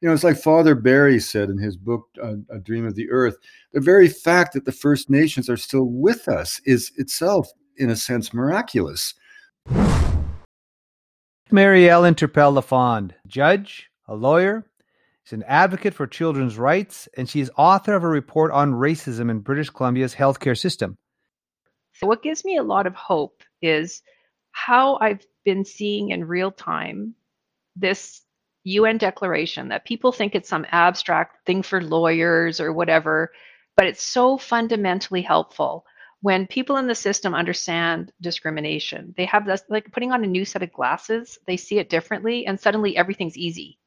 You 0.02 0.08
know, 0.08 0.14
it's 0.14 0.24
like 0.24 0.38
Father 0.38 0.76
Berry 0.76 1.20
said 1.20 1.50
in 1.50 1.58
his 1.58 1.76
book, 1.76 2.08
uh, 2.22 2.36
A 2.52 2.60
Dream 2.60 2.86
of 2.86 2.94
the 2.94 3.10
Earth 3.10 3.38
the 3.74 3.82
very 3.82 4.08
fact 4.08 4.54
that 4.54 4.66
the 4.66 4.72
First 4.72 5.10
Nations 5.10 5.50
are 5.50 5.58
still 5.58 5.86
with 5.86 6.28
us 6.28 6.60
is 6.66 6.92
itself, 6.98 7.48
in 7.76 7.90
a 7.90 7.96
sense, 7.96 8.34
miraculous. 8.34 9.14
Mary 11.52 11.90
Ellen 11.90 12.16
Turpel-Lafond, 12.16 13.12
judge, 13.28 13.90
a 14.08 14.16
lawyer, 14.16 14.66
She's 15.28 15.34
an 15.34 15.44
advocate 15.46 15.94
for 15.94 16.08
children's 16.08 16.58
rights, 16.58 17.10
and 17.18 17.28
she 17.28 17.42
is 17.42 17.52
author 17.58 17.96
of 17.96 18.04
a 18.06 18.08
report 18.08 18.50
on 18.54 18.72
racism 18.72 19.30
in 19.30 19.40
British 19.40 19.70
Columbia's 19.70 20.16
healthcare 20.16 20.58
system. 20.58 20.98
So, 21.96 22.08
what 22.08 22.24
gives 22.24 22.46
me 22.46 22.56
a 22.56 22.64
lot 22.64 22.88
of 22.88 22.96
hope 22.96 23.44
is 23.62 24.04
how 24.54 24.96
I've 25.02 25.26
been 25.44 25.66
seeing 25.66 26.12
in 26.12 26.24
real 26.24 26.50
time 26.50 27.14
this 27.76 28.22
UN 28.64 28.98
declaration 28.98 29.68
that 29.68 29.84
people 29.84 30.14
think 30.14 30.34
it's 30.34 30.48
some 30.48 30.66
abstract 30.72 31.46
thing 31.46 31.62
for 31.62 31.84
lawyers 31.84 32.62
or 32.62 32.72
whatever, 32.72 33.34
but 33.76 33.86
it's 33.86 34.04
so 34.04 34.38
fundamentally 34.38 35.24
helpful 35.24 35.86
when 36.22 36.48
people 36.48 36.78
in 36.78 36.88
the 36.88 36.96
system 36.96 37.36
understand 37.36 38.14
discrimination. 38.22 39.14
They 39.18 39.26
have 39.26 39.46
this 39.46 39.64
like 39.68 39.92
putting 39.92 40.14
on 40.14 40.24
a 40.24 40.28
new 40.28 40.46
set 40.46 40.64
of 40.64 40.72
glasses, 40.72 41.38
they 41.46 41.58
see 41.58 41.80
it 41.80 41.90
differently, 41.90 42.46
and 42.46 42.58
suddenly 42.58 42.96
everything's 42.96 43.38
easy 43.38 43.78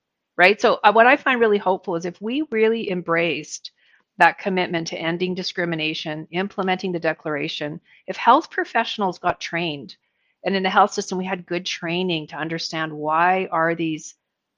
right? 0.41 0.59
So 0.59 0.81
uh, 0.83 0.91
what 0.91 1.07
I 1.07 1.19
find 1.19 1.39
really 1.39 1.59
hopeful 1.59 1.97
is 1.97 2.07
if 2.07 2.19
we 2.19 2.45
really 2.51 2.91
embraced 2.91 3.73
that 4.17 4.39
commitment 4.39 4.87
to 4.87 4.97
ending 4.97 5.35
discrimination, 5.35 6.27
implementing 6.31 6.93
the 6.93 6.99
declaration, 6.99 7.79
if 8.07 8.17
health 8.17 8.51
professionals 8.51 9.19
got 9.19 9.39
trained 9.39 9.97
and 10.43 10.57
in 10.57 10.63
the 10.63 10.71
health 10.71 10.95
system 10.95 11.19
we 11.19 11.27
had 11.27 11.45
good 11.45 11.67
training 11.67 12.27
to 12.29 12.37
understand 12.37 12.91
why 12.91 13.49
are 13.53 13.75
these, 13.75 14.15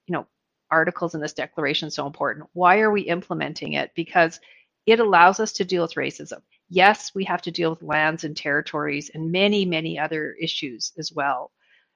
you 0.07 0.13
know, 0.13 0.25
articles 0.71 1.15
in 1.15 1.19
this 1.19 1.33
declaration 1.33 1.91
so 1.91 2.07
important? 2.07 2.47
Why 2.53 2.79
are 2.79 2.91
we 2.91 3.01
implementing 3.01 3.73
it? 3.73 3.91
Because 3.93 4.39
it 4.85 5.01
allows 5.01 5.41
us 5.41 5.51
to 5.51 5.65
deal 5.65 5.81
with 5.81 5.95
racism. 5.95 6.39
Yes, 6.69 7.11
we 7.13 7.25
have 7.25 7.41
to 7.41 7.51
deal 7.51 7.71
with 7.71 7.83
lands 7.83 8.23
and 8.23 8.37
territories 8.37 9.11
and 9.13 9.33
many, 9.33 9.65
many 9.65 9.99
other 9.99 10.33
issues 10.39 10.93
as 10.97 11.11
well 11.11 11.51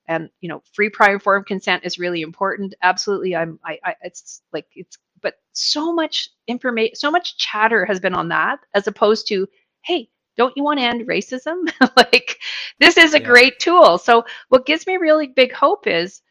and 0.08 0.30
you 0.42 0.50
know 0.50 0.62
free 0.74 0.90
prior 0.90 1.14
informed 1.14 1.46
consent 1.46 1.84
is 1.86 2.00
really 2.00 2.22
important 2.22 2.74
absolutely 2.82 3.36
i'm 3.36 3.60
I, 3.66 3.80
I 3.84 3.96
it's 4.02 4.42
like 4.54 4.68
it's 4.76 4.98
but 5.22 5.36
so 5.54 5.94
much 5.94 6.30
information 6.48 6.96
so 6.96 7.12
much 7.12 7.38
chatter 7.38 7.86
has 7.86 8.00
been 8.00 8.14
on 8.14 8.30
that 8.30 8.60
as 8.74 8.88
opposed 8.88 9.28
to 9.30 9.48
hey 9.82 10.10
don't 10.38 10.56
you 10.56 10.64
want 10.64 10.80
to 10.80 10.86
end 10.86 11.08
racism 11.08 11.72
like 11.98 12.40
this 12.80 12.98
is 12.98 13.14
a 13.14 13.20
yeah. 13.20 13.26
great 13.26 13.60
tool 13.60 13.98
so 13.98 14.26
what 14.50 14.66
gives 14.66 14.88
me 14.88 14.98
really 14.98 15.28
big 15.28 15.52
hope 15.52 15.88
is 15.88 16.22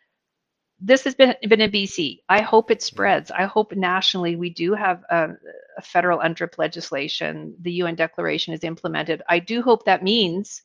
this 0.81 1.05
has 1.05 1.15
been 1.15 1.35
been 1.49 1.61
in 1.61 1.71
BC. 1.71 2.21
I 2.29 2.43
hope 2.43 2.71
it 2.71 2.83
spreads. 2.83 3.31
I 3.31 3.45
hope 3.45 3.75
nationally 3.75 4.37
we 4.37 4.51
do 4.51 4.75
have 4.75 5.03
a, 5.11 5.31
a 5.79 5.83
federal 5.83 6.19
UNDRIP 6.19 6.59
legislation. 6.59 7.55
The 7.61 7.73
UN 7.73 7.95
Declaration 7.95 8.53
is 8.53 8.63
implemented. 8.65 9.23
I 9.29 9.39
do 9.39 9.63
hope 9.63 9.85
that 9.87 10.03
means 10.03 10.63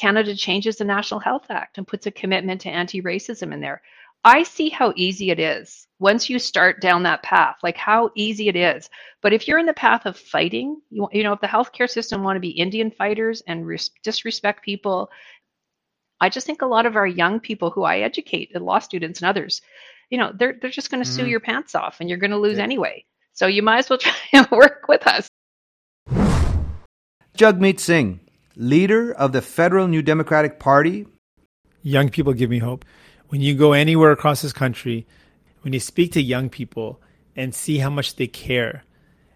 Canada 0.00 0.34
changes 0.34 0.76
the 0.76 0.84
National 0.84 1.20
Health 1.20 1.46
Act 1.50 1.76
and 1.76 1.86
puts 1.86 2.06
a 2.06 2.10
commitment 2.10 2.62
to 2.62 2.70
anti 2.70 3.02
racism 3.02 3.52
in 3.52 3.60
there. 3.60 3.82
I 4.24 4.42
see 4.42 4.70
how 4.70 4.92
easy 4.96 5.30
it 5.30 5.38
is 5.38 5.86
once 5.98 6.30
you 6.30 6.38
start 6.38 6.80
down 6.80 7.02
that 7.02 7.22
path, 7.22 7.56
like 7.62 7.76
how 7.76 8.10
easy 8.14 8.48
it 8.48 8.56
is. 8.56 8.88
But 9.20 9.34
if 9.34 9.46
you're 9.46 9.58
in 9.58 9.66
the 9.66 9.74
path 9.74 10.06
of 10.06 10.16
fighting, 10.16 10.80
you, 10.90 11.08
you 11.12 11.22
know, 11.22 11.34
if 11.34 11.40
the 11.40 11.46
healthcare 11.46 11.88
system 11.88 12.22
want 12.22 12.36
to 12.36 12.40
be 12.40 12.50
Indian 12.50 12.90
fighters 12.90 13.42
and 13.46 13.66
res- 13.66 13.90
disrespect 14.02 14.64
people, 14.64 15.10
I 16.18 16.30
just 16.30 16.46
think 16.46 16.62
a 16.62 16.66
lot 16.66 16.86
of 16.86 16.96
our 16.96 17.06
young 17.06 17.40
people 17.40 17.70
who 17.70 17.82
I 17.82 17.98
educate, 17.98 18.54
law 18.60 18.78
students 18.78 19.20
and 19.20 19.28
others, 19.28 19.60
you 20.08 20.16
know, 20.16 20.32
they're 20.34 20.56
they're 20.60 20.70
just 20.70 20.90
going 20.90 21.02
to 21.02 21.08
mm-hmm. 21.08 21.24
sue 21.24 21.28
your 21.28 21.40
pants 21.40 21.74
off, 21.74 21.98
and 22.00 22.08
you're 22.08 22.18
going 22.18 22.30
to 22.30 22.38
lose 22.38 22.58
yeah. 22.58 22.64
anyway. 22.64 23.04
So 23.32 23.46
you 23.46 23.62
might 23.62 23.78
as 23.78 23.90
well 23.90 23.98
try 24.06 24.14
and 24.32 24.50
work 24.50 24.86
with 24.88 25.06
us. 25.06 25.28
Jagmeet 27.36 27.80
Singh, 27.80 28.20
leader 28.60 29.10
of 29.12 29.32
the 29.32 29.40
federal 29.40 29.88
New 29.88 30.02
Democratic 30.02 30.58
Party. 30.58 31.06
Young 31.82 32.10
people 32.10 32.34
give 32.34 32.50
me 32.50 32.58
hope. 32.58 32.84
When 33.28 33.40
you 33.40 33.54
go 33.54 33.72
anywhere 33.72 34.12
across 34.12 34.42
this 34.42 34.52
country, 34.52 35.06
when 35.62 35.72
you 35.72 35.80
speak 35.80 36.12
to 36.12 36.22
young 36.22 36.50
people 36.50 37.00
and 37.34 37.54
see 37.54 37.78
how 37.78 37.88
much 37.88 38.16
they 38.16 38.26
care, 38.26 38.84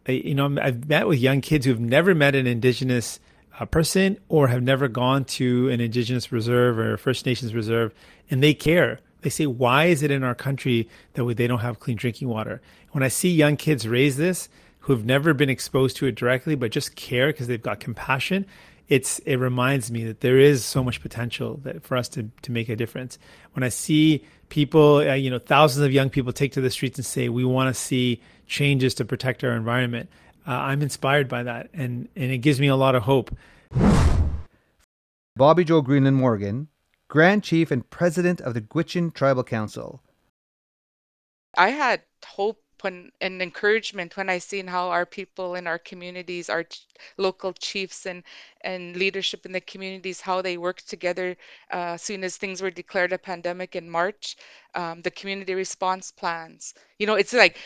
you 0.07 0.35
know, 0.35 0.55
I've 0.61 0.87
met 0.89 1.09
with 1.09 1.19
young 1.19 1.41
kids 1.41 1.65
who've 1.65 1.81
never 1.81 2.15
met 2.15 2.35
an 2.35 2.47
Indigenous 2.47 3.19
uh, 3.59 3.65
person 3.65 4.19
or 4.29 4.49
have 4.49 4.63
never 4.63 4.89
gone 4.89 5.25
to 5.25 5.71
an 5.71 5.81
Indigenous 5.81 6.31
reserve 6.31 6.79
or 6.79 6.99
First 6.99 7.25
Nations 7.25 7.55
reserve, 7.55 7.95
and 8.31 8.43
they 8.43 8.53
care. 8.53 9.01
They 9.23 9.31
say, 9.31 9.47
why 9.47 9.87
is 9.87 10.03
it 10.03 10.11
in 10.11 10.23
our 10.23 10.35
country 10.35 10.87
that 11.15 11.25
they 11.37 11.47
don't 11.47 11.61
have 11.61 11.81
clean 11.81 11.97
drinking 11.97 12.29
water? 12.29 12.61
When 12.91 13.03
I 13.03 13.09
see 13.09 13.31
young 13.31 13.57
kids 13.57 13.89
raise 13.89 14.19
this, 14.19 14.51
who've 14.81 15.07
never 15.07 15.33
been 15.33 15.49
exposed 15.49 15.97
to 15.97 16.07
it 16.07 16.15
directly, 16.15 16.55
but 16.55 16.71
just 16.71 16.95
care 16.95 17.29
because 17.29 17.47
they've 17.47 17.63
got 17.63 17.81
compassion, 17.81 18.45
it's 18.89 19.19
it 19.21 19.37
reminds 19.37 19.91
me 19.91 20.05
that 20.05 20.21
there 20.21 20.39
is 20.39 20.65
so 20.65 20.85
much 20.85 21.01
potential 21.01 21.59
that 21.65 21.83
for 21.83 21.97
us 21.97 22.09
to 22.11 22.31
to 22.43 22.53
make 22.53 22.69
a 22.69 22.77
difference. 22.77 23.19
When 23.53 23.63
I 23.63 23.69
see 23.71 24.25
people, 24.49 24.99
uh, 24.99 25.15
you 25.15 25.31
know, 25.31 25.39
thousands 25.39 25.85
of 25.85 25.93
young 25.93 26.11
people 26.11 26.33
take 26.33 26.53
to 26.53 26.61
the 26.61 26.71
streets 26.71 26.99
and 26.99 27.07
say, 27.07 27.29
we 27.29 27.45
want 27.45 27.75
to 27.75 27.81
see 27.81 28.21
changes 28.47 28.95
to 28.95 29.05
protect 29.05 29.43
our 29.45 29.53
environment. 29.53 30.11
Uh, 30.47 30.53
I'm 30.53 30.83
inspired 30.83 31.29
by 31.29 31.43
that, 31.45 31.71
and, 31.73 32.09
and 32.15 32.31
it 32.31 32.39
gives 32.39 32.61
me 32.61 32.69
a 32.69 32.77
lot 32.77 32.95
of 32.95 33.03
hope. 33.05 33.35
Bobbie 35.37 35.65
Jo 35.65 35.81
Greenland 35.81 36.17
Morgan, 36.17 36.69
Grand 37.09 37.43
Chief 37.43 37.71
and 37.71 37.89
President 37.89 38.41
of 38.41 38.55
the 38.55 38.61
Gwich'in 38.61 39.13
Tribal 39.13 39.43
Council. 39.45 40.03
I 41.57 41.71
had 41.71 42.03
hope 42.25 42.63
when 42.85 43.13
and 43.21 43.43
encouragement 43.43 44.17
when 44.17 44.29
I 44.31 44.39
seen 44.39 44.69
how 44.69 44.91
our 44.91 45.07
people 45.07 45.55
in 45.57 45.67
our 45.67 45.79
communities, 45.79 46.49
our 46.51 46.65
ch- 46.65 46.87
local 47.19 47.53
chiefs 47.55 48.07
and 48.07 48.23
and 48.63 48.97
leadership 48.97 49.47
in 49.47 49.53
the 49.53 49.61
communities, 49.61 50.21
how 50.23 50.43
they 50.43 50.57
worked 50.59 50.89
together 50.89 51.37
uh, 51.73 51.95
as 51.95 52.03
soon 52.03 52.25
as 52.25 52.37
things 52.37 52.63
were 52.63 52.71
declared 52.71 53.13
a 53.13 53.19
pandemic 53.19 53.75
in 53.77 53.91
March. 53.91 54.37
Um, 54.75 55.03
the 55.03 55.11
community 55.11 55.55
response 55.55 56.13
plans. 56.13 56.75
You 56.99 57.07
know, 57.07 57.15
it's 57.17 57.33
like 57.33 57.57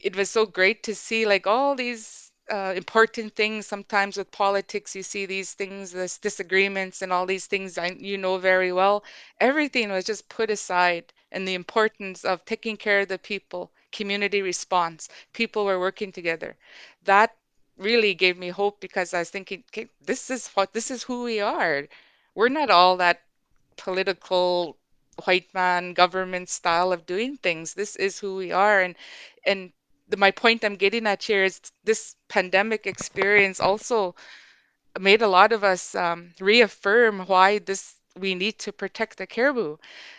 it 0.00 0.16
was 0.16 0.30
so 0.30 0.46
great 0.46 0.82
to 0.84 0.94
see 0.94 1.26
like 1.26 1.46
all 1.46 1.74
these 1.76 2.32
uh, 2.50 2.72
important 2.76 3.34
things. 3.36 3.66
Sometimes 3.66 4.16
with 4.16 4.30
politics, 4.32 4.94
you 4.96 5.02
see 5.02 5.26
these 5.26 5.54
things, 5.54 5.92
this 5.92 6.18
disagreements, 6.18 7.02
and 7.02 7.12
all 7.12 7.26
these 7.26 7.46
things 7.46 7.78
I, 7.78 7.88
you 7.98 8.18
know 8.18 8.38
very 8.38 8.72
well. 8.72 9.04
Everything 9.40 9.90
was 9.90 10.04
just 10.04 10.28
put 10.28 10.50
aside, 10.50 11.12
and 11.32 11.46
the 11.46 11.54
importance 11.54 12.24
of 12.24 12.44
taking 12.44 12.76
care 12.76 13.00
of 13.00 13.08
the 13.08 13.18
people, 13.18 13.72
community 13.92 14.42
response, 14.42 15.08
people 15.32 15.64
were 15.64 15.78
working 15.80 16.12
together. 16.12 16.56
That 17.04 17.36
really 17.76 18.14
gave 18.14 18.36
me 18.38 18.48
hope 18.48 18.80
because 18.80 19.14
I 19.14 19.20
was 19.20 19.30
thinking, 19.30 19.64
okay, 19.70 19.88
this 20.00 20.30
is 20.30 20.48
what 20.48 20.72
this 20.72 20.90
is 20.90 21.02
who 21.02 21.24
we 21.24 21.40
are. 21.40 21.86
We're 22.34 22.48
not 22.48 22.70
all 22.70 22.96
that 22.98 23.22
political 23.76 24.76
white 25.24 25.52
man 25.54 25.94
government 25.94 26.48
style 26.48 26.92
of 26.92 27.06
doing 27.06 27.36
things. 27.36 27.74
This 27.74 27.96
is 27.96 28.18
who 28.18 28.36
we 28.36 28.52
are, 28.52 28.80
and 28.80 28.94
and 29.46 29.72
the, 30.08 30.16
my 30.16 30.30
point 30.30 30.64
I'm 30.64 30.76
getting 30.76 31.06
at 31.06 31.22
here 31.22 31.44
is 31.44 31.60
this 31.84 32.16
pandemic 32.28 32.86
experience 32.86 33.60
also 33.60 34.14
made 34.98 35.22
a 35.22 35.28
lot 35.28 35.52
of 35.52 35.64
us 35.64 35.94
um, 35.94 36.34
reaffirm 36.40 37.20
why 37.26 37.58
this 37.58 37.94
we 38.20 38.34
need 38.34 38.58
to 38.60 38.72
protect 38.72 39.18
the 39.18 39.26
caribou. 39.26 39.76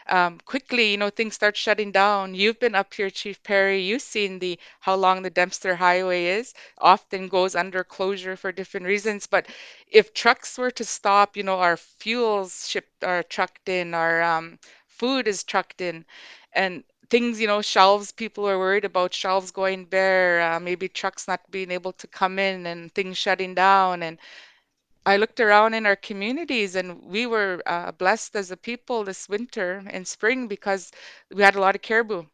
Um, 0.08 0.39
quickly, 0.46 0.91
you 0.91 0.98
know, 0.98 1.10
things 1.10 1.36
start 1.36 1.55
shutting 1.58 1.91
down. 1.91 2.36
You've 2.36 2.60
been 2.60 2.75
up 2.75 2.93
here, 2.93 3.10
Chief 3.10 3.41
Perry. 3.43 3.81
You've 3.81 4.01
seen 4.01 4.39
the 4.39 4.60
how 4.81 4.96
long 4.96 5.22
the 5.24 5.29
Dempster 5.29 5.75
Highway 5.75 6.25
is. 6.25 6.53
Often 6.79 7.29
goes 7.29 7.55
under 7.55 7.84
closure 7.84 8.36
for 8.36 8.51
different 8.51 8.86
reasons. 8.88 9.27
But 9.27 9.48
if 9.88 10.13
trucks 10.13 10.58
were 10.58 10.72
to 10.72 10.86
stop, 10.86 11.38
you 11.38 11.43
know, 11.43 11.60
our 11.60 11.77
fuels 11.77 12.67
shipped 12.67 13.03
are 13.03 13.24
trucked 13.24 13.70
in, 13.70 13.93
our 13.93 14.22
um, 14.22 14.60
food 14.88 15.27
is 15.27 15.43
trucked 15.43 15.81
in, 15.81 16.05
and 16.53 16.84
things, 17.10 17.39
you 17.41 17.48
know, 17.48 17.62
shelves, 17.62 18.12
people 18.12 18.48
are 18.50 18.58
worried 18.58 18.86
about 18.86 19.13
shelves 19.13 19.51
going 19.51 19.86
bare, 19.86 20.41
uh, 20.41 20.60
maybe 20.60 20.88
trucks 20.88 21.27
not 21.27 21.41
being 21.51 21.72
able 21.72 21.93
to 21.93 22.08
come 22.08 22.39
in 22.39 22.65
and 22.65 22.93
things 22.93 23.17
shutting 23.17 23.53
down. 23.55 24.01
And 24.03 24.17
I 25.05 25.17
looked 25.17 25.39
around 25.39 25.74
in 25.74 25.86
our 25.86 25.96
communities 25.96 26.75
and 26.75 27.03
we 27.03 27.25
were 27.25 27.62
uh, 27.65 27.91
blessed 27.91 28.36
as 28.36 28.51
a 28.51 28.58
people 28.58 29.03
this 29.03 29.27
winter 29.27 29.84
and 29.88 30.08
spring 30.08 30.48
because 30.48 30.91
we 31.34 31.41
had 31.41 31.55
a 31.55 31.60
lot 31.60 31.75
of 31.75 31.81
caribou. 31.81 32.25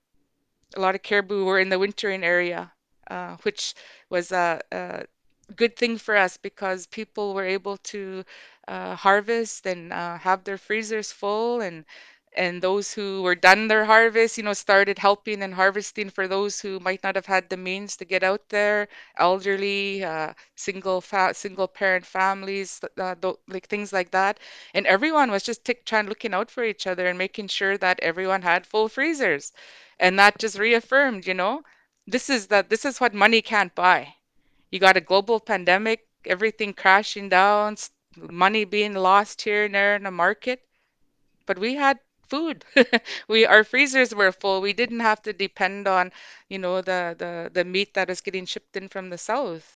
A 0.76 0.80
lot 0.82 0.96
of 0.96 1.02
caribou 1.02 1.46
were 1.46 1.60
in 1.60 1.70
the 1.70 1.80
wintering 1.80 2.24
area, 2.24 2.74
uh, 3.10 3.38
which 3.44 3.74
was 4.10 4.32
a, 4.32 4.62
a, 4.72 5.06
good 5.56 5.78
thing 5.78 5.98
for 5.98 6.18
us 6.18 6.36
because 6.36 6.88
people 6.88 7.34
were 7.34 7.46
able 7.46 7.78
to 7.78 8.26
uh, 8.68 8.96
harvest 8.96 9.66
and 9.66 9.94
uh, 9.94 10.18
have 10.18 10.44
their 10.44 10.58
freezers 10.58 11.10
full 11.10 11.62
and 11.62 11.86
and 12.38 12.62
those 12.62 12.94
who 12.94 13.22
were 13.24 13.36
done 13.36 13.68
their 13.68 13.86
harvest, 13.86 14.38
you 14.38 14.44
know, 14.44 14.54
started 14.54 15.00
helping 15.00 15.42
and 15.44 15.54
harvesting 15.56 16.10
for 16.10 16.28
those 16.28 16.62
who 16.62 16.80
might 16.80 17.04
not 17.04 17.16
have 17.16 17.26
had 17.26 17.50
the 17.50 17.58
means 17.58 17.98
to 17.98 18.06
get 18.06 18.24
out 18.24 18.50
there, 18.50 18.88
elderly, 19.18 20.04
uh, 20.04 20.34
single 20.56 21.02
fa- 21.02 21.34
single 21.34 21.68
parent 21.68 22.06
families, 22.06 22.80
uh, 22.98 23.16
th- 23.16 23.36
like 23.48 23.68
things 23.68 23.92
like 23.94 24.12
that. 24.12 24.40
And 24.74 24.88
everyone 24.88 25.32
was 25.32 25.44
just 25.44 25.70
trying 25.86 26.08
looking 26.08 26.34
out 26.34 26.52
for 26.52 26.64
each 26.64 26.88
other 26.88 27.08
and 27.08 27.18
making 27.18 27.48
sure 27.50 27.78
that 27.78 28.00
everyone 28.02 28.44
had 28.44 28.66
full 28.68 28.90
freezers, 28.90 29.52
and 30.00 30.20
that 30.20 30.40
just 30.40 30.58
reaffirmed, 30.60 31.28
you 31.28 31.34
know, 31.34 31.64
this 32.08 32.30
is 32.30 32.48
that 32.48 32.70
this 32.70 32.86
is 32.86 33.00
what 33.02 33.14
money 33.14 33.42
can't 33.42 33.76
buy. 33.76 34.16
You 34.72 34.80
got 34.80 34.98
a 34.98 35.02
global 35.02 35.40
pandemic, 35.40 36.08
everything 36.26 36.74
crashing 36.74 37.30
down, 37.30 37.78
money 38.18 38.66
being 38.66 38.94
lost 38.94 39.42
here 39.42 39.66
and 39.66 39.76
there 39.76 39.96
in 39.96 40.04
the 40.04 40.12
market, 40.12 40.62
but 41.46 41.60
we 41.60 41.76
had 41.76 42.00
food. 42.30 42.66
we 43.28 43.46
our 43.46 43.64
freezers 43.64 44.14
were 44.14 44.32
full. 44.32 44.62
We 44.62 44.74
didn't 44.74 45.00
have 45.02 45.22
to 45.24 45.34
depend 45.34 45.88
on, 45.88 46.12
you 46.50 46.60
know, 46.60 46.82
the 46.82 47.16
the 47.18 47.50
the 47.52 47.66
meat 47.66 47.94
that 47.94 48.10
is 48.10 48.22
getting 48.22 48.46
shipped 48.46 48.76
in 48.78 48.88
from 48.88 49.10
the 49.10 49.18
south. 49.18 49.78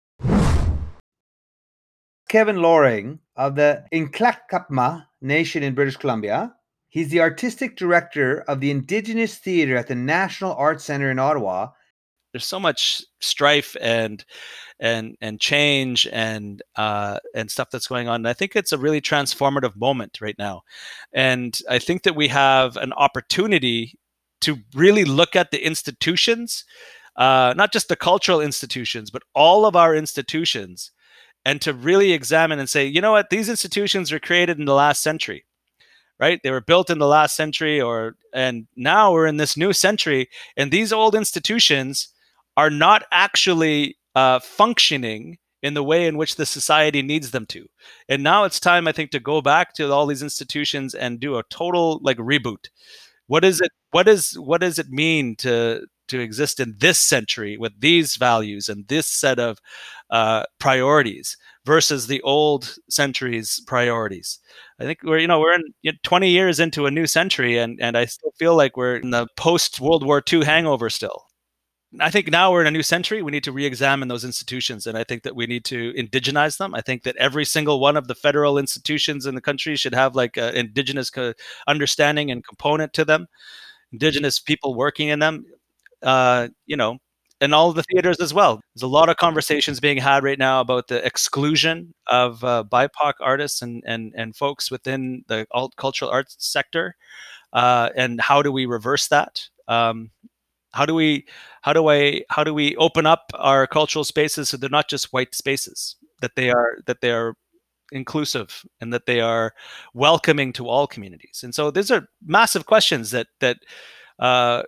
Kevin 2.28 2.60
Loring 2.60 3.20
of 3.36 3.54
the 3.54 3.84
Nlaka'pamux 3.92 5.06
Nation 5.22 5.62
in 5.62 5.74
British 5.74 5.96
Columbia. 5.96 6.54
He's 6.90 7.08
the 7.10 7.20
artistic 7.20 7.76
director 7.76 8.40
of 8.48 8.60
the 8.60 8.70
Indigenous 8.70 9.36
Theatre 9.36 9.76
at 9.76 9.88
the 9.88 9.94
National 9.94 10.54
Arts 10.54 10.84
Centre 10.84 11.10
in 11.10 11.18
Ottawa 11.18 11.68
there's 12.32 12.44
so 12.44 12.60
much 12.60 13.04
strife 13.20 13.76
and 13.80 14.24
and 14.80 15.16
and 15.20 15.40
change 15.40 16.06
and 16.12 16.62
uh, 16.76 17.18
and 17.34 17.50
stuff 17.50 17.70
that's 17.70 17.86
going 17.86 18.08
on. 18.08 18.16
And 18.16 18.28
I 18.28 18.32
think 18.32 18.54
it's 18.54 18.72
a 18.72 18.78
really 18.78 19.00
transformative 19.00 19.76
moment 19.76 20.20
right 20.20 20.36
now, 20.38 20.62
and 21.12 21.58
I 21.68 21.78
think 21.78 22.02
that 22.02 22.16
we 22.16 22.28
have 22.28 22.76
an 22.76 22.92
opportunity 22.92 23.98
to 24.40 24.58
really 24.74 25.04
look 25.04 25.34
at 25.34 25.50
the 25.50 25.64
institutions, 25.64 26.64
uh, 27.16 27.54
not 27.56 27.72
just 27.72 27.88
the 27.88 27.96
cultural 27.96 28.40
institutions, 28.40 29.10
but 29.10 29.22
all 29.34 29.66
of 29.66 29.74
our 29.74 29.94
institutions, 29.96 30.92
and 31.44 31.60
to 31.62 31.72
really 31.72 32.12
examine 32.12 32.60
and 32.60 32.70
say, 32.70 32.86
you 32.86 33.00
know 33.00 33.12
what, 33.12 33.30
these 33.30 33.48
institutions 33.48 34.12
were 34.12 34.20
created 34.20 34.58
in 34.58 34.64
the 34.64 34.74
last 34.74 35.02
century 35.02 35.44
right 36.20 36.40
they 36.42 36.50
were 36.50 36.60
built 36.60 36.90
in 36.90 36.98
the 36.98 37.06
last 37.06 37.36
century 37.36 37.80
or 37.80 38.16
and 38.34 38.66
now 38.76 39.12
we're 39.12 39.26
in 39.26 39.36
this 39.36 39.56
new 39.56 39.72
century 39.72 40.28
and 40.56 40.70
these 40.70 40.92
old 40.92 41.14
institutions 41.14 42.08
are 42.58 42.70
not 42.70 43.04
actually 43.12 43.96
uh, 44.16 44.40
functioning 44.40 45.38
in 45.62 45.74
the 45.74 45.82
way 45.84 46.06
in 46.08 46.16
which 46.16 46.34
the 46.34 46.44
society 46.44 47.02
needs 47.02 47.30
them 47.30 47.46
to. 47.46 47.66
And 48.08 48.24
now 48.24 48.42
it's 48.44 48.58
time, 48.58 48.88
I 48.88 48.92
think, 48.92 49.12
to 49.12 49.20
go 49.20 49.40
back 49.40 49.74
to 49.74 49.92
all 49.92 50.06
these 50.06 50.24
institutions 50.24 50.92
and 50.92 51.20
do 51.20 51.38
a 51.38 51.44
total 51.50 52.00
like 52.02 52.18
reboot. 52.18 52.68
What 53.28 53.44
is 53.44 53.60
it? 53.60 53.70
What 53.92 54.08
is 54.08 54.32
what 54.40 54.60
does 54.60 54.78
it 54.80 54.88
mean 54.90 55.36
to 55.36 55.86
to 56.08 56.18
exist 56.20 56.58
in 56.58 56.74
this 56.78 56.98
century 56.98 57.56
with 57.56 57.80
these 57.80 58.16
values 58.16 58.68
and 58.68 58.88
this 58.88 59.06
set 59.06 59.38
of 59.38 59.58
uh, 60.10 60.42
priorities 60.58 61.36
versus 61.64 62.08
the 62.08 62.20
old 62.22 62.74
century's 62.90 63.60
priorities? 63.68 64.40
I 64.80 64.84
think 64.84 64.98
we're 65.04 65.18
you 65.18 65.28
know 65.28 65.38
we're 65.38 65.54
in 65.54 65.62
you 65.82 65.92
know, 65.92 65.98
20 66.02 66.28
years 66.30 66.58
into 66.58 66.86
a 66.86 66.90
new 66.90 67.06
century, 67.06 67.56
and 67.58 67.78
and 67.80 67.96
I 67.96 68.06
still 68.06 68.32
feel 68.36 68.56
like 68.56 68.76
we're 68.76 68.96
in 68.96 69.10
the 69.10 69.28
post 69.36 69.80
World 69.80 70.04
War 70.04 70.22
II 70.32 70.44
hangover 70.44 70.90
still. 70.90 71.27
I 72.00 72.10
think 72.10 72.28
now 72.28 72.52
we're 72.52 72.60
in 72.60 72.66
a 72.66 72.70
new 72.70 72.82
century. 72.82 73.22
We 73.22 73.32
need 73.32 73.44
to 73.44 73.52
re-examine 73.52 74.08
those 74.08 74.24
institutions, 74.24 74.86
and 74.86 74.98
I 74.98 75.04
think 75.04 75.22
that 75.22 75.34
we 75.34 75.46
need 75.46 75.64
to 75.66 75.92
indigenize 75.94 76.58
them. 76.58 76.74
I 76.74 76.82
think 76.82 77.02
that 77.04 77.16
every 77.16 77.46
single 77.46 77.80
one 77.80 77.96
of 77.96 78.08
the 78.08 78.14
federal 78.14 78.58
institutions 78.58 79.24
in 79.24 79.34
the 79.34 79.40
country 79.40 79.74
should 79.74 79.94
have 79.94 80.14
like 80.14 80.36
an 80.36 80.54
indigenous 80.54 81.08
co- 81.08 81.32
understanding 81.66 82.30
and 82.30 82.44
component 82.46 82.92
to 82.94 83.06
them, 83.06 83.26
indigenous 83.92 84.38
people 84.38 84.74
working 84.74 85.08
in 85.08 85.18
them. 85.18 85.46
Uh, 86.02 86.48
you 86.66 86.76
know, 86.76 86.98
and 87.40 87.54
all 87.54 87.72
the 87.72 87.82
theaters 87.84 88.20
as 88.20 88.34
well. 88.34 88.60
There's 88.74 88.82
a 88.82 88.86
lot 88.86 89.08
of 89.08 89.16
conversations 89.16 89.80
being 89.80 89.98
had 89.98 90.22
right 90.24 90.38
now 90.38 90.60
about 90.60 90.88
the 90.88 91.04
exclusion 91.04 91.94
of 92.06 92.44
uh, 92.44 92.64
BIPOC 92.70 93.14
artists 93.20 93.62
and 93.62 93.82
and 93.86 94.12
and 94.16 94.36
folks 94.36 94.70
within 94.70 95.24
the 95.28 95.46
alt 95.52 95.74
cultural 95.76 96.10
arts 96.10 96.36
sector, 96.38 96.96
uh, 97.54 97.90
and 97.96 98.20
how 98.20 98.42
do 98.42 98.52
we 98.52 98.66
reverse 98.66 99.08
that? 99.08 99.48
Um, 99.68 100.10
how 100.72 100.86
do 100.86 100.94
we 100.94 101.26
how 101.62 101.72
do 101.72 101.88
i 101.88 102.22
how 102.30 102.44
do 102.44 102.52
we 102.52 102.76
open 102.76 103.06
up 103.06 103.30
our 103.34 103.66
cultural 103.66 104.04
spaces 104.04 104.48
so 104.48 104.56
they're 104.56 104.70
not 104.70 104.88
just 104.88 105.12
white 105.12 105.34
spaces 105.34 105.96
that 106.20 106.32
they 106.36 106.50
are 106.50 106.78
that 106.86 107.00
they 107.00 107.10
are 107.10 107.34
inclusive 107.92 108.64
and 108.80 108.92
that 108.92 109.06
they 109.06 109.20
are 109.20 109.54
welcoming 109.94 110.52
to 110.52 110.68
all 110.68 110.86
communities? 110.86 111.40
And 111.42 111.54
so 111.54 111.70
these 111.70 111.90
are 111.90 112.08
massive 112.24 112.66
questions 112.66 113.10
that 113.12 113.28
that 113.40 113.58
uh, 114.18 114.62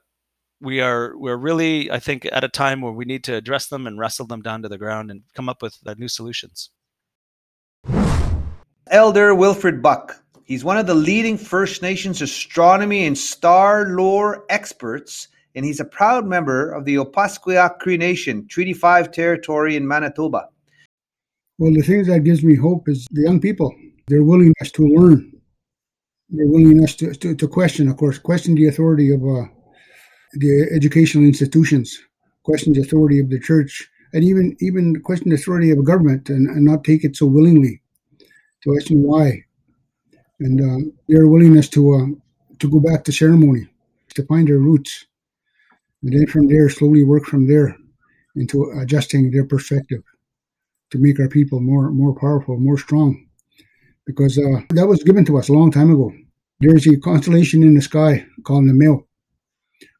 we 0.60 0.80
are 0.80 1.16
we're 1.16 1.36
really 1.36 1.90
i 1.90 1.98
think 1.98 2.26
at 2.30 2.44
a 2.44 2.48
time 2.48 2.82
where 2.82 2.92
we 2.92 3.04
need 3.04 3.24
to 3.24 3.34
address 3.34 3.68
them 3.68 3.86
and 3.86 3.98
wrestle 3.98 4.26
them 4.26 4.42
down 4.42 4.62
to 4.62 4.68
the 4.68 4.76
ground 4.76 5.10
and 5.10 5.22
come 5.34 5.48
up 5.48 5.62
with 5.62 5.78
uh, 5.86 5.94
new 5.98 6.08
solutions. 6.08 6.70
Elder 8.90 9.34
wilfred 9.34 9.82
buck. 9.82 10.22
He's 10.44 10.64
one 10.64 10.78
of 10.78 10.86
the 10.86 10.94
leading 10.94 11.38
first 11.38 11.80
nations 11.80 12.20
astronomy 12.20 13.06
and 13.06 13.16
star 13.16 13.90
lore 13.90 14.44
experts 14.48 15.28
and 15.54 15.64
he's 15.64 15.80
a 15.80 15.84
proud 15.84 16.26
member 16.26 16.70
of 16.70 16.84
the 16.84 16.96
Opaskwayak 16.96 17.78
Cree 17.78 17.96
Nation, 17.96 18.46
Treaty 18.48 18.72
5 18.72 19.10
territory 19.10 19.76
in 19.76 19.86
Manitoba. 19.86 20.48
Well, 21.58 21.72
the 21.74 21.82
thing 21.82 22.04
that 22.04 22.24
gives 22.24 22.42
me 22.42 22.56
hope 22.56 22.88
is 22.88 23.06
the 23.10 23.22
young 23.22 23.40
people, 23.40 23.74
their 24.08 24.22
willingness 24.22 24.70
to 24.72 24.86
learn. 24.86 25.30
their 26.30 26.46
willingness 26.46 26.94
to, 26.96 27.12
to, 27.14 27.34
to, 27.34 27.48
question, 27.48 27.88
of 27.88 27.96
course, 27.96 28.18
question 28.18 28.54
the 28.54 28.66
authority 28.66 29.12
of 29.12 29.20
uh, 29.22 29.44
the 30.34 30.68
educational 30.72 31.24
institutions, 31.24 31.98
question 32.44 32.72
the 32.72 32.80
authority 32.80 33.18
of 33.18 33.30
the 33.30 33.40
church, 33.40 33.88
and 34.12 34.24
even 34.24 34.56
even 34.60 35.00
question 35.02 35.30
the 35.30 35.36
authority 35.36 35.70
of 35.70 35.84
government 35.84 36.28
and, 36.28 36.48
and 36.48 36.64
not 36.64 36.84
take 36.84 37.04
it 37.04 37.16
so 37.16 37.26
willingly. 37.26 37.80
To 38.62 38.70
question 38.70 39.02
why, 39.02 39.44
and 40.38 40.60
uh, 40.60 40.90
their 41.08 41.26
willingness 41.26 41.68
to 41.70 41.94
uh, 41.94 42.06
to 42.58 42.70
go 42.70 42.78
back 42.78 43.04
to 43.04 43.12
ceremony, 43.12 43.68
to 44.14 44.24
find 44.26 44.46
their 44.46 44.58
roots, 44.58 45.06
and 46.02 46.12
then 46.12 46.26
from 46.26 46.48
there 46.48 46.68
slowly 46.68 47.04
work 47.04 47.24
from 47.24 47.46
there 47.46 47.76
into 48.36 48.64
adjusting 48.80 49.30
their 49.30 49.44
perspective 49.44 50.02
to 50.90 50.98
make 50.98 51.20
our 51.20 51.28
people 51.28 51.60
more 51.60 51.90
more 51.90 52.14
powerful, 52.14 52.58
more 52.58 52.78
strong. 52.78 53.26
Because 54.06 54.38
uh, 54.38 54.60
that 54.70 54.88
was 54.88 55.02
given 55.02 55.24
to 55.26 55.38
us 55.38 55.48
a 55.48 55.52
long 55.52 55.70
time 55.70 55.90
ago. 55.90 56.12
There's 56.60 56.86
a 56.86 56.98
constellation 56.98 57.62
in 57.62 57.74
the 57.74 57.82
sky 57.82 58.26
called 58.44 58.68
the 58.68 58.74
Male. 58.74 59.06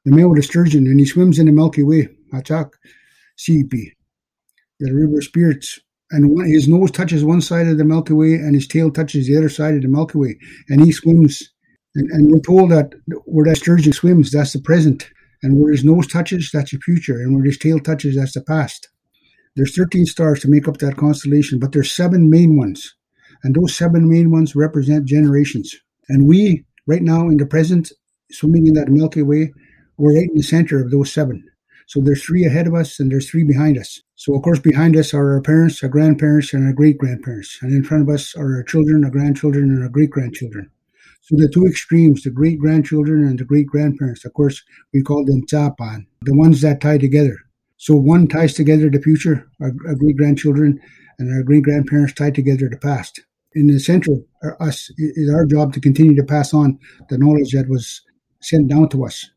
The 0.05 0.11
male 0.11 0.31
with 0.31 0.41
a 0.41 0.43
sturgeon, 0.43 0.87
and 0.87 0.99
he 0.99 1.07
swims 1.07 1.39
in 1.39 1.47
the 1.47 1.53
Milky 1.53 1.83
Way. 1.83 2.09
Achak, 2.33 2.71
CP. 3.39 3.93
The 4.81 4.93
river 4.93 5.19
of 5.19 5.25
spirits. 5.25 5.79
And 6.11 6.35
one, 6.35 6.47
his 6.47 6.67
nose 6.67 6.91
touches 6.91 7.25
one 7.25 7.41
side 7.41 7.69
of 7.69 7.79
the 7.79 7.85
Milky 7.85 8.15
Way, 8.15 8.35
and 8.35 8.55
his 8.55 8.67
tail 8.67 8.91
touches 8.91 9.27
the 9.27 9.37
other 9.37 9.49
side 9.49 9.75
of 9.75 9.83
the 9.83 9.89
Milky 9.89 10.19
Way. 10.19 10.39
And 10.69 10.85
he 10.85 10.91
swims. 10.91 11.43
And, 11.95 12.11
and 12.11 12.33
we're 12.33 12.41
told 12.41 12.71
that 12.71 12.95
where 13.27 13.47
that 13.47 13.59
sturgeon 13.59 13.93
swims, 13.93 14.31
that's 14.31 14.53
the 14.53 14.61
present. 14.61 15.11
And 15.43 15.59
where 15.59 15.73
his 15.73 15.85
nose 15.85 16.07
touches, 16.07 16.51
that's 16.53 16.73
the 16.73 16.79
future. 16.79 17.19
And 17.19 17.35
where 17.35 17.45
his 17.45 17.59
tail 17.59 17.81
touches, 17.81 18.17
that's 18.17 18.35
the 18.35 18.43
past. 18.43 18.89
There's 19.57 19.75
13 19.75 20.07
stars 20.07 20.41
to 20.41 20.51
make 20.51 20.69
up 20.69 20.79
that 20.79 20.97
constellation, 20.97 21.59
but 21.59 21.73
there's 21.73 21.91
seven 21.91 22.31
main 22.31 22.57
ones. 22.57 22.95
And 23.43 23.55
those 23.55 23.75
seven 23.75 24.09
main 24.09 24.31
ones 24.31 24.55
represent 24.55 25.07
generations. 25.07 25.75
And 26.09 26.27
we, 26.27 26.65
right 26.87 27.03
now 27.03 27.29
in 27.29 27.39
the 27.39 27.47
present, 27.47 27.91
swimming 28.31 28.67
in 28.67 28.75
that 28.75 28.89
Milky 28.89 29.23
Way, 29.23 29.53
we're 29.97 30.15
right 30.15 30.29
in 30.29 30.37
the 30.37 30.43
center 30.43 30.81
of 30.81 30.91
those 30.91 31.13
seven. 31.13 31.45
So 31.87 32.01
there's 32.01 32.25
three 32.25 32.45
ahead 32.45 32.69
of 32.69 32.75
us 32.75 33.01
and 33.01 33.11
there's 33.11 33.29
three 33.29 33.43
behind 33.43 33.77
us. 33.77 34.01
So 34.15 34.35
of 34.35 34.43
course 34.43 34.61
behind 34.61 34.97
us 34.97 35.13
are 35.13 35.33
our 35.33 35.43
parents, 35.43 35.83
our 35.83 35.89
grandparents, 35.89 36.55
and 36.55 36.65
our 36.65 36.73
great 36.73 36.99
grandparents. 36.99 37.59
And 37.63 37.73
in 37.73 37.83
front 37.83 38.05
of 38.05 38.15
us 38.15 38.37
are 38.37 38.55
our 38.57 38.63
children, 38.63 39.05
our 39.05 39.11
grandchildren, 39.11 39.65
and 39.65 39.83
our 39.83 39.89
great 39.89 40.11
grandchildren. 40.11 40.71
So 41.21 41.37
the 41.37 41.49
two 41.49 41.67
extremes, 41.67 42.23
the 42.23 42.31
great 42.31 42.59
grandchildren 42.59 43.27
and 43.27 43.39
the 43.39 43.45
great 43.45 43.67
grandparents, 43.67 44.25
of 44.25 44.33
course, 44.35 44.63
we 44.93 45.03
call 45.03 45.25
them 45.25 45.47
tapan, 45.47 46.07
the 46.23 46.35
ones 46.35 46.61
that 46.63 46.81
tie 46.81 46.99
together. 46.99 47.37
So 47.77 47.95
one 47.95 48.27
ties 48.27 48.55
together 48.55 48.91
the 48.91 49.01
future, 49.01 49.49
our, 49.61 49.73
our 49.87 49.95
great 49.95 50.17
grandchildren, 50.17 50.81
and 51.19 51.33
our 51.35 51.43
great 51.43 51.63
grandparents 51.63 52.15
tie 52.15 52.31
together 52.31 52.69
the 52.69 52.79
past. 52.79 53.21
In 53.55 53.67
the 53.67 53.79
center, 53.79 54.13
our, 54.43 54.61
us 54.63 54.91
is 54.97 55.33
our 55.33 55.45
job 55.45 55.73
to 55.75 55.81
continue 55.81 56.17
to 56.17 56.25
pass 56.25 56.55
on 56.55 56.79
the 57.09 57.19
knowledge 57.19 57.53
that 57.53 57.69
was 57.69 58.01
sent 58.41 58.69
down 58.69 58.89
to 58.91 59.05
us. 59.05 59.31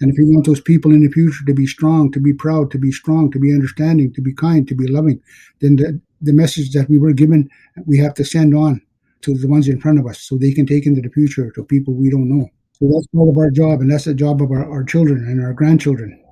And 0.00 0.10
if 0.10 0.16
we 0.18 0.24
want 0.24 0.46
those 0.46 0.60
people 0.60 0.92
in 0.92 1.02
the 1.02 1.10
future 1.10 1.44
to 1.46 1.54
be 1.54 1.66
strong, 1.66 2.10
to 2.12 2.20
be 2.20 2.32
proud, 2.32 2.70
to 2.70 2.78
be 2.78 2.90
strong, 2.90 3.30
to 3.32 3.38
be 3.38 3.52
understanding, 3.52 4.12
to 4.14 4.22
be 4.22 4.32
kind, 4.32 4.66
to 4.66 4.74
be 4.74 4.86
loving, 4.86 5.20
then 5.60 5.76
the, 5.76 6.00
the 6.20 6.32
message 6.32 6.72
that 6.72 6.88
we 6.88 6.98
were 6.98 7.12
given, 7.12 7.48
we 7.86 7.98
have 7.98 8.14
to 8.14 8.24
send 8.24 8.54
on 8.54 8.80
to 9.22 9.34
the 9.34 9.48
ones 9.48 9.68
in 9.68 9.80
front 9.80 9.98
of 9.98 10.06
us 10.06 10.20
so 10.22 10.36
they 10.36 10.52
can 10.52 10.66
take 10.66 10.86
into 10.86 11.00
the 11.00 11.10
future 11.10 11.50
to 11.52 11.64
people 11.64 11.94
we 11.94 12.10
don't 12.10 12.28
know. 12.28 12.48
So 12.72 12.88
that's 12.92 13.06
part 13.08 13.28
of 13.28 13.36
our 13.36 13.50
job, 13.50 13.80
and 13.80 13.90
that's 13.90 14.04
the 14.04 14.14
job 14.14 14.40
of 14.40 14.50
our, 14.50 14.64
our 14.70 14.84
children 14.84 15.24
and 15.26 15.44
our 15.44 15.52
grandchildren. 15.52 16.22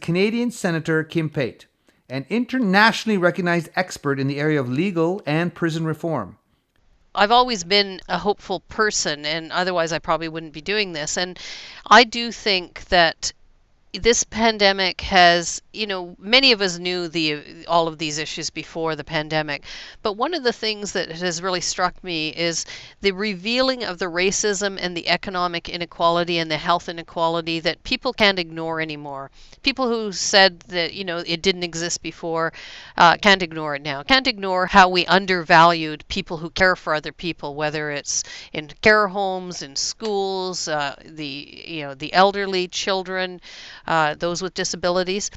Canadian 0.00 0.50
Senator 0.50 1.04
Kim 1.04 1.30
Pate, 1.30 1.66
an 2.08 2.26
internationally 2.28 3.18
recognized 3.18 3.68
expert 3.76 4.18
in 4.18 4.26
the 4.26 4.40
area 4.40 4.60
of 4.60 4.68
legal 4.68 5.22
and 5.26 5.54
prison 5.54 5.84
reform. 5.84 6.38
I've 7.14 7.30
always 7.30 7.64
been 7.64 8.00
a 8.08 8.18
hopeful 8.18 8.60
person, 8.60 9.24
and 9.24 9.50
otherwise 9.50 9.92
I 9.92 9.98
probably 9.98 10.28
wouldn't 10.28 10.52
be 10.52 10.60
doing 10.60 10.92
this. 10.92 11.16
And 11.16 11.38
I 11.86 12.04
do 12.04 12.30
think 12.30 12.84
that 12.86 13.32
this 13.98 14.24
pandemic 14.24 15.00
has, 15.02 15.62
you 15.72 15.86
know, 15.86 16.16
many 16.18 16.52
of 16.52 16.60
us 16.60 16.78
knew 16.78 17.08
the 17.08 17.64
all 17.66 17.88
of 17.88 17.98
these 17.98 18.18
issues 18.18 18.50
before 18.50 18.96
the 18.96 19.04
pandemic, 19.04 19.64
but 20.02 20.14
one 20.14 20.34
of 20.34 20.42
the 20.42 20.52
things 20.52 20.92
that 20.92 21.10
has 21.10 21.42
really 21.42 21.60
struck 21.60 22.02
me 22.04 22.28
is 22.30 22.64
the 23.00 23.12
revealing 23.12 23.84
of 23.84 23.98
the 23.98 24.06
racism 24.06 24.78
and 24.80 24.96
the 24.96 25.08
economic 25.08 25.68
inequality 25.68 26.38
and 26.38 26.50
the 26.50 26.56
health 26.56 26.88
inequality 26.88 27.60
that 27.60 27.82
people 27.84 28.12
can't 28.12 28.38
ignore 28.38 28.80
anymore. 28.80 29.30
People 29.62 29.88
who 29.88 30.12
said 30.12 30.60
that, 30.68 30.94
you 30.94 31.04
know, 31.04 31.18
it 31.18 31.42
didn't 31.42 31.64
exist 31.64 32.02
before 32.02 32.52
uh, 32.96 33.16
can't 33.16 33.42
ignore 33.42 33.74
it 33.74 33.82
now. 33.82 34.02
Can't 34.02 34.26
ignore 34.26 34.66
how 34.66 34.88
we 34.88 35.06
undervalued 35.06 36.04
people 36.08 36.36
who 36.38 36.50
care 36.50 36.76
for 36.76 36.94
other 36.94 37.12
people, 37.12 37.54
whether 37.54 37.90
it's 37.90 38.22
in 38.52 38.68
care 38.82 39.08
homes, 39.08 39.62
in 39.62 39.76
schools, 39.76 40.68
uh, 40.68 40.94
the 41.04 41.64
you 41.66 41.82
know 41.82 41.94
the 41.94 42.12
elderly, 42.12 42.68
children 42.68 43.40
uh, 43.86 44.14
those 44.14 44.42
with 44.42 44.54
disabilities. 44.54 45.30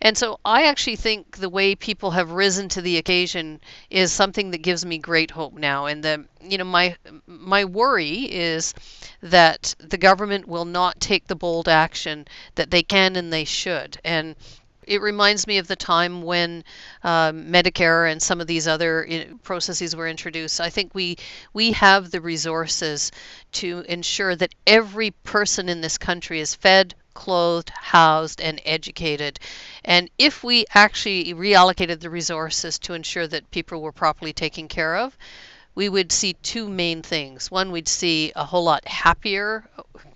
And 0.00 0.16
so 0.16 0.38
I 0.44 0.64
actually 0.66 0.96
think 0.96 1.36
the 1.38 1.48
way 1.48 1.74
people 1.74 2.10
have 2.12 2.30
risen 2.32 2.68
to 2.70 2.82
the 2.82 2.98
occasion 2.98 3.60
is 3.90 4.12
something 4.12 4.50
that 4.50 4.58
gives 4.62 4.84
me 4.84 4.98
great 4.98 5.30
hope 5.30 5.54
now. 5.54 5.86
And 5.86 6.02
the 6.04 6.24
you 6.42 6.58
know 6.58 6.64
my 6.64 6.96
my 7.26 7.64
worry 7.64 8.30
is 8.30 8.74
that 9.22 9.74
the 9.78 9.98
government 9.98 10.46
will 10.46 10.64
not 10.66 11.00
take 11.00 11.26
the 11.26 11.36
bold 11.36 11.68
action 11.68 12.26
that 12.54 12.70
they 12.70 12.82
can 12.82 13.16
and 13.16 13.32
they 13.32 13.44
should. 13.44 13.98
And 14.04 14.36
it 14.86 15.00
reminds 15.00 15.46
me 15.46 15.58
of 15.58 15.66
the 15.66 15.76
time 15.76 16.22
when 16.22 16.64
uh, 17.02 17.32
Medicare 17.32 18.10
and 18.10 18.22
some 18.22 18.40
of 18.40 18.46
these 18.46 18.68
other 18.68 19.06
processes 19.42 19.94
were 19.96 20.08
introduced. 20.08 20.60
I 20.60 20.70
think 20.70 20.94
we 20.94 21.16
we 21.52 21.72
have 21.72 22.10
the 22.10 22.20
resources 22.20 23.10
to 23.52 23.84
ensure 23.88 24.36
that 24.36 24.54
every 24.66 25.10
person 25.10 25.68
in 25.68 25.80
this 25.80 25.98
country 25.98 26.40
is 26.40 26.54
fed, 26.54 26.94
clothed, 27.14 27.70
housed, 27.70 28.40
and 28.40 28.60
educated. 28.64 29.38
And 29.84 30.10
if 30.18 30.42
we 30.44 30.64
actually 30.74 31.34
reallocated 31.34 32.00
the 32.00 32.10
resources 32.10 32.78
to 32.80 32.94
ensure 32.94 33.26
that 33.26 33.50
people 33.50 33.80
were 33.80 33.92
properly 33.92 34.32
taken 34.32 34.68
care 34.68 34.96
of, 34.96 35.16
we 35.74 35.88
would 35.88 36.12
see 36.12 36.34
two 36.34 36.68
main 36.68 37.02
things. 37.02 37.50
One, 37.50 37.72
we'd 37.72 37.88
see 37.88 38.32
a 38.36 38.44
whole 38.44 38.64
lot 38.64 38.86
happier 38.86 39.64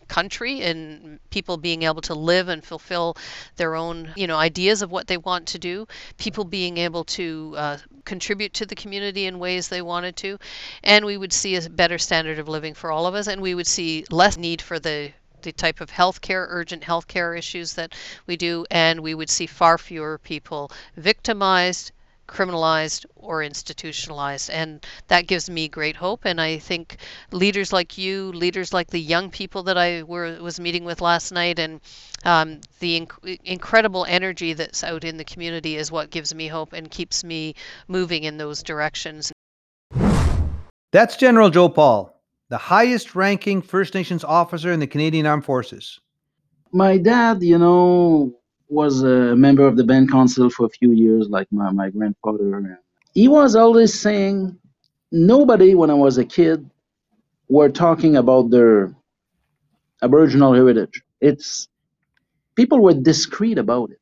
country 0.09 0.63
and 0.63 1.21
people 1.31 1.57
being 1.57 1.83
able 1.83 2.01
to 2.01 2.15
live 2.15 2.49
and 2.49 2.65
fulfill 2.65 3.17
their 3.57 3.75
own 3.75 4.13
you 4.17 4.27
know 4.27 4.37
ideas 4.37 4.83
of 4.83 4.91
what 4.91 5.07
they 5.07 5.17
want 5.17 5.47
to 5.47 5.59
do 5.59 5.87
people 6.17 6.45
being 6.45 6.79
able 6.79 7.05
to 7.05 7.55
uh, 7.57 7.79
contribute 8.05 8.55
to 8.55 8.65
the 8.65 8.75
community 8.75 9.27
in 9.27 9.39
ways 9.39 9.69
they 9.69 9.83
wanted 9.83 10.17
to. 10.17 10.39
And 10.83 11.05
we 11.05 11.19
would 11.19 11.33
see 11.33 11.57
a 11.57 11.69
better 11.69 11.99
standard 11.99 12.39
of 12.39 12.49
living 12.49 12.75
for 12.75 12.91
all 12.91 13.07
of 13.07 13.15
us 13.15 13.27
and 13.27 13.43
we 13.43 13.55
would 13.55 13.67
see 13.67 14.05
less 14.11 14.37
need 14.37 14.63
for 14.63 14.79
the 14.79 15.13
the 15.43 15.53
type 15.53 15.81
of 15.81 15.91
healthcare, 15.91 16.47
urgent 16.49 16.83
healthcare 16.83 17.39
issues 17.39 17.75
that 17.75 17.95
we 18.27 18.37
do, 18.37 18.67
and 18.73 18.99
we 19.01 19.15
would 19.15 19.31
see 19.31 19.47
far 19.47 19.79
fewer 19.79 20.19
people 20.19 20.69
victimized, 20.97 21.93
criminalized, 22.29 23.07
or 23.17 23.43
institutionalized. 23.43 24.51
And 24.51 24.85
that 25.09 25.27
gives 25.27 25.51
me 25.51 25.69
great 25.69 25.97
hope. 25.97 26.25
And 26.25 26.41
I 26.41 26.59
think 26.59 26.99
leaders 27.33 27.73
like 27.73 27.99
you, 27.99 28.31
leaders 28.33 28.73
like 28.73 28.91
the 28.91 29.01
young 29.01 29.31
people 29.31 29.65
that 29.65 29.77
I 29.77 30.03
were, 30.05 30.39
was 30.41 30.61
meeting 30.61 30.85
with 30.85 31.01
last 31.01 31.33
night, 31.33 31.59
and 31.59 31.81
um, 32.25 32.61
the 32.79 33.01
inc- 33.01 33.41
incredible 33.45 34.05
energy 34.09 34.53
that's 34.53 34.85
out 34.85 35.05
in 35.05 35.17
the 35.17 35.25
community 35.25 35.77
is 35.77 35.91
what 35.91 36.11
gives 36.11 36.35
me 36.35 36.47
hope 36.47 36.73
and 36.73 36.91
keeps 36.91 37.25
me 37.25 37.55
moving 37.89 38.25
in 38.25 38.37
those 38.37 38.63
directions. 38.63 39.33
That's 40.93 41.17
General 41.17 41.51
Joe 41.51 41.69
Paul 41.69 42.19
the 42.49 42.59
highest 42.59 43.15
ranking 43.15 43.61
First 43.63 43.95
Nations 43.95 44.25
officer 44.25 44.73
in 44.73 44.81
the 44.81 44.87
Canadian 44.87 45.27
Armed 45.27 45.45
Forces. 45.45 46.01
My 46.73 46.99
dad, 46.99 47.43
you 47.43 47.59
know, 47.59 48.38
was 48.71 49.03
a 49.03 49.37
member 49.37 49.67
of 49.67 49.77
the 49.77 49.85
band 49.85 50.11
council 50.11 50.51
for 50.51 50.67
a 50.67 50.71
few 50.71 50.93
years, 50.93 51.29
like 51.31 51.49
my, 51.53 51.71
my 51.73 51.91
grandfather. 51.91 52.81
He 53.15 53.29
was 53.29 53.57
always 53.57 53.99
saying, 53.99 54.59
nobody, 55.13 55.75
when 55.75 55.91
I 55.91 55.95
was 55.95 56.19
a 56.19 56.25
kid, 56.25 56.71
were 57.49 57.71
talking 57.71 58.17
about 58.17 58.51
their 58.51 58.95
Aboriginal 60.03 60.55
heritage. 60.55 61.03
It's 61.21 61.69
people 62.57 62.81
were 62.81 62.95
discreet 62.95 63.59
about 63.59 63.91
it. 63.93 64.01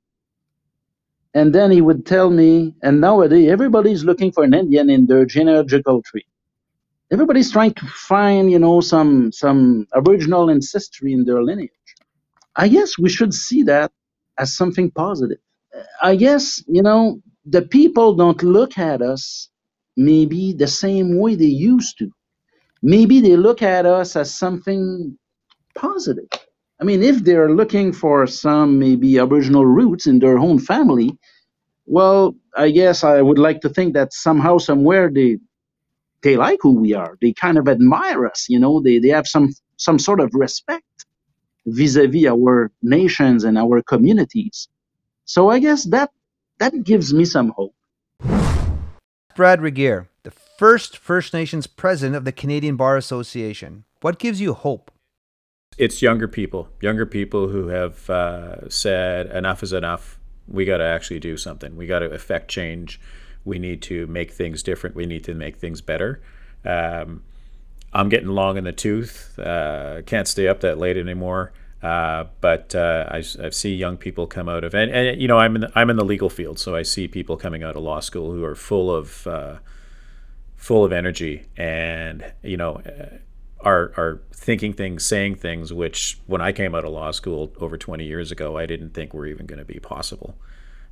And 1.34 1.54
then 1.54 1.70
he 1.70 1.82
would 1.82 2.06
tell 2.06 2.30
me, 2.30 2.74
and 2.82 3.00
nowadays 3.00 3.50
everybody's 3.50 4.04
looking 4.04 4.32
for 4.32 4.44
an 4.44 4.54
Indian 4.54 4.90
in 4.90 5.06
their 5.06 5.26
genealogical 5.26 6.02
tree 6.02 6.24
everybody's 7.12 7.52
trying 7.52 7.74
to 7.74 7.86
find 7.86 8.52
you 8.52 8.60
know 8.60 8.80
some 8.82 9.32
some 9.32 9.88
aboriginal 9.96 10.50
ancestry 10.50 11.14
in 11.14 11.24
their 11.24 11.42
lineage 11.42 11.70
i 12.56 12.68
guess 12.68 12.98
we 12.98 13.08
should 13.10 13.34
see 13.34 13.62
that 13.64 13.92
as 14.38 14.56
something 14.56 14.90
positive 14.92 15.38
i 16.02 16.16
guess 16.16 16.62
you 16.68 16.82
know 16.82 17.20
the 17.46 17.62
people 17.62 18.14
don't 18.14 18.42
look 18.42 18.78
at 18.78 19.02
us 19.02 19.50
maybe 19.96 20.52
the 20.54 20.68
same 20.68 21.18
way 21.18 21.34
they 21.36 21.44
used 21.72 21.98
to 21.98 22.10
maybe 22.82 23.20
they 23.20 23.36
look 23.36 23.62
at 23.62 23.86
us 23.86 24.16
as 24.16 24.34
something 24.34 25.16
positive 25.76 26.28
i 26.80 26.84
mean 26.84 27.02
if 27.02 27.24
they're 27.24 27.50
looking 27.50 27.92
for 27.92 28.26
some 28.26 28.78
maybe 28.78 29.18
aboriginal 29.18 29.66
roots 29.66 30.06
in 30.06 30.18
their 30.20 30.38
own 30.38 30.58
family 30.58 31.16
well 31.86 32.34
i 32.56 32.70
guess 32.70 33.04
i 33.04 33.22
would 33.22 33.38
like 33.38 33.60
to 33.62 33.70
think 33.70 33.94
that 33.94 34.12
somehow 34.14 34.58
somewhere 34.58 35.10
they 35.12 35.38
they 36.22 36.36
like 36.36 36.58
who 36.62 36.72
we 36.74 36.94
are. 36.94 37.16
They 37.20 37.32
kind 37.32 37.58
of 37.58 37.68
admire 37.68 38.26
us. 38.26 38.46
You 38.48 38.58
know, 38.58 38.80
they 38.82 38.98
they 38.98 39.08
have 39.08 39.26
some 39.26 39.50
some 39.76 39.98
sort 39.98 40.20
of 40.20 40.30
respect 40.34 41.05
vis-a-vis 41.66 42.26
our 42.26 42.70
nations 42.82 43.44
and 43.44 43.58
our 43.58 43.82
communities. 43.82 44.68
So 45.24 45.50
I 45.50 45.58
guess 45.58 45.84
that 45.84 46.10
that 46.58 46.84
gives 46.84 47.12
me 47.12 47.24
some 47.24 47.52
hope. 47.56 47.74
Brad 49.34 49.60
Regehr, 49.60 50.06
the 50.22 50.30
first 50.30 50.96
First 50.96 51.34
Nations 51.34 51.66
president 51.66 52.16
of 52.16 52.24
the 52.24 52.32
Canadian 52.32 52.76
Bar 52.76 52.96
Association. 52.96 53.84
What 54.00 54.18
gives 54.18 54.40
you 54.40 54.54
hope? 54.54 54.90
It's 55.76 56.00
younger 56.00 56.26
people, 56.26 56.68
younger 56.80 57.04
people 57.04 57.48
who 57.48 57.68
have 57.68 58.08
uh, 58.08 58.68
said 58.70 59.26
enough 59.26 59.62
is 59.62 59.74
enough. 59.74 60.18
We 60.48 60.64
got 60.64 60.78
to 60.78 60.84
actually 60.84 61.20
do 61.20 61.36
something. 61.36 61.76
We 61.76 61.86
got 61.86 61.98
to 61.98 62.10
affect 62.10 62.50
change. 62.50 62.98
We 63.44 63.58
need 63.58 63.82
to 63.82 64.06
make 64.06 64.30
things 64.30 64.62
different. 64.62 64.96
We 64.96 65.04
need 65.04 65.24
to 65.24 65.34
make 65.34 65.58
things 65.58 65.82
better. 65.82 66.22
Um, 66.64 67.22
I'm 67.96 68.08
getting 68.08 68.28
long 68.28 68.56
in 68.58 68.64
the 68.64 68.72
tooth. 68.72 69.38
Uh, 69.38 70.02
can't 70.02 70.28
stay 70.28 70.48
up 70.48 70.60
that 70.60 70.78
late 70.78 70.96
anymore. 70.96 71.52
Uh, 71.82 72.24
but 72.40 72.74
uh, 72.74 73.06
I, 73.10 73.18
I, 73.18 73.50
see 73.50 73.74
young 73.74 73.96
people 73.96 74.26
come 74.26 74.48
out 74.48 74.64
of 74.64 74.74
and, 74.74 74.90
and 74.90 75.20
you 75.20 75.28
know 75.28 75.38
I'm 75.38 75.56
in 75.56 75.60
the, 75.60 75.72
I'm 75.74 75.90
in 75.90 75.96
the 75.96 76.04
legal 76.04 76.30
field, 76.30 76.58
so 76.58 76.74
I 76.74 76.82
see 76.82 77.06
people 77.06 77.36
coming 77.36 77.62
out 77.62 77.76
of 77.76 77.82
law 77.82 78.00
school 78.00 78.32
who 78.32 78.42
are 78.44 78.54
full 78.54 78.92
of 78.92 79.26
uh, 79.26 79.56
full 80.56 80.84
of 80.84 80.92
energy 80.92 81.46
and 81.56 82.32
you 82.42 82.56
know 82.56 82.76
uh, 82.76 83.18
are 83.60 83.92
are 83.96 84.22
thinking 84.32 84.72
things, 84.72 85.04
saying 85.04 85.36
things 85.36 85.72
which 85.72 86.18
when 86.26 86.40
I 86.40 86.50
came 86.52 86.74
out 86.74 86.84
of 86.84 86.92
law 86.92 87.10
school 87.10 87.52
over 87.58 87.76
20 87.76 88.04
years 88.04 88.32
ago, 88.32 88.56
I 88.56 88.64
didn't 88.64 88.90
think 88.90 89.12
were 89.12 89.26
even 89.26 89.46
going 89.46 89.58
to 89.58 89.64
be 89.64 89.78
possible. 89.78 90.34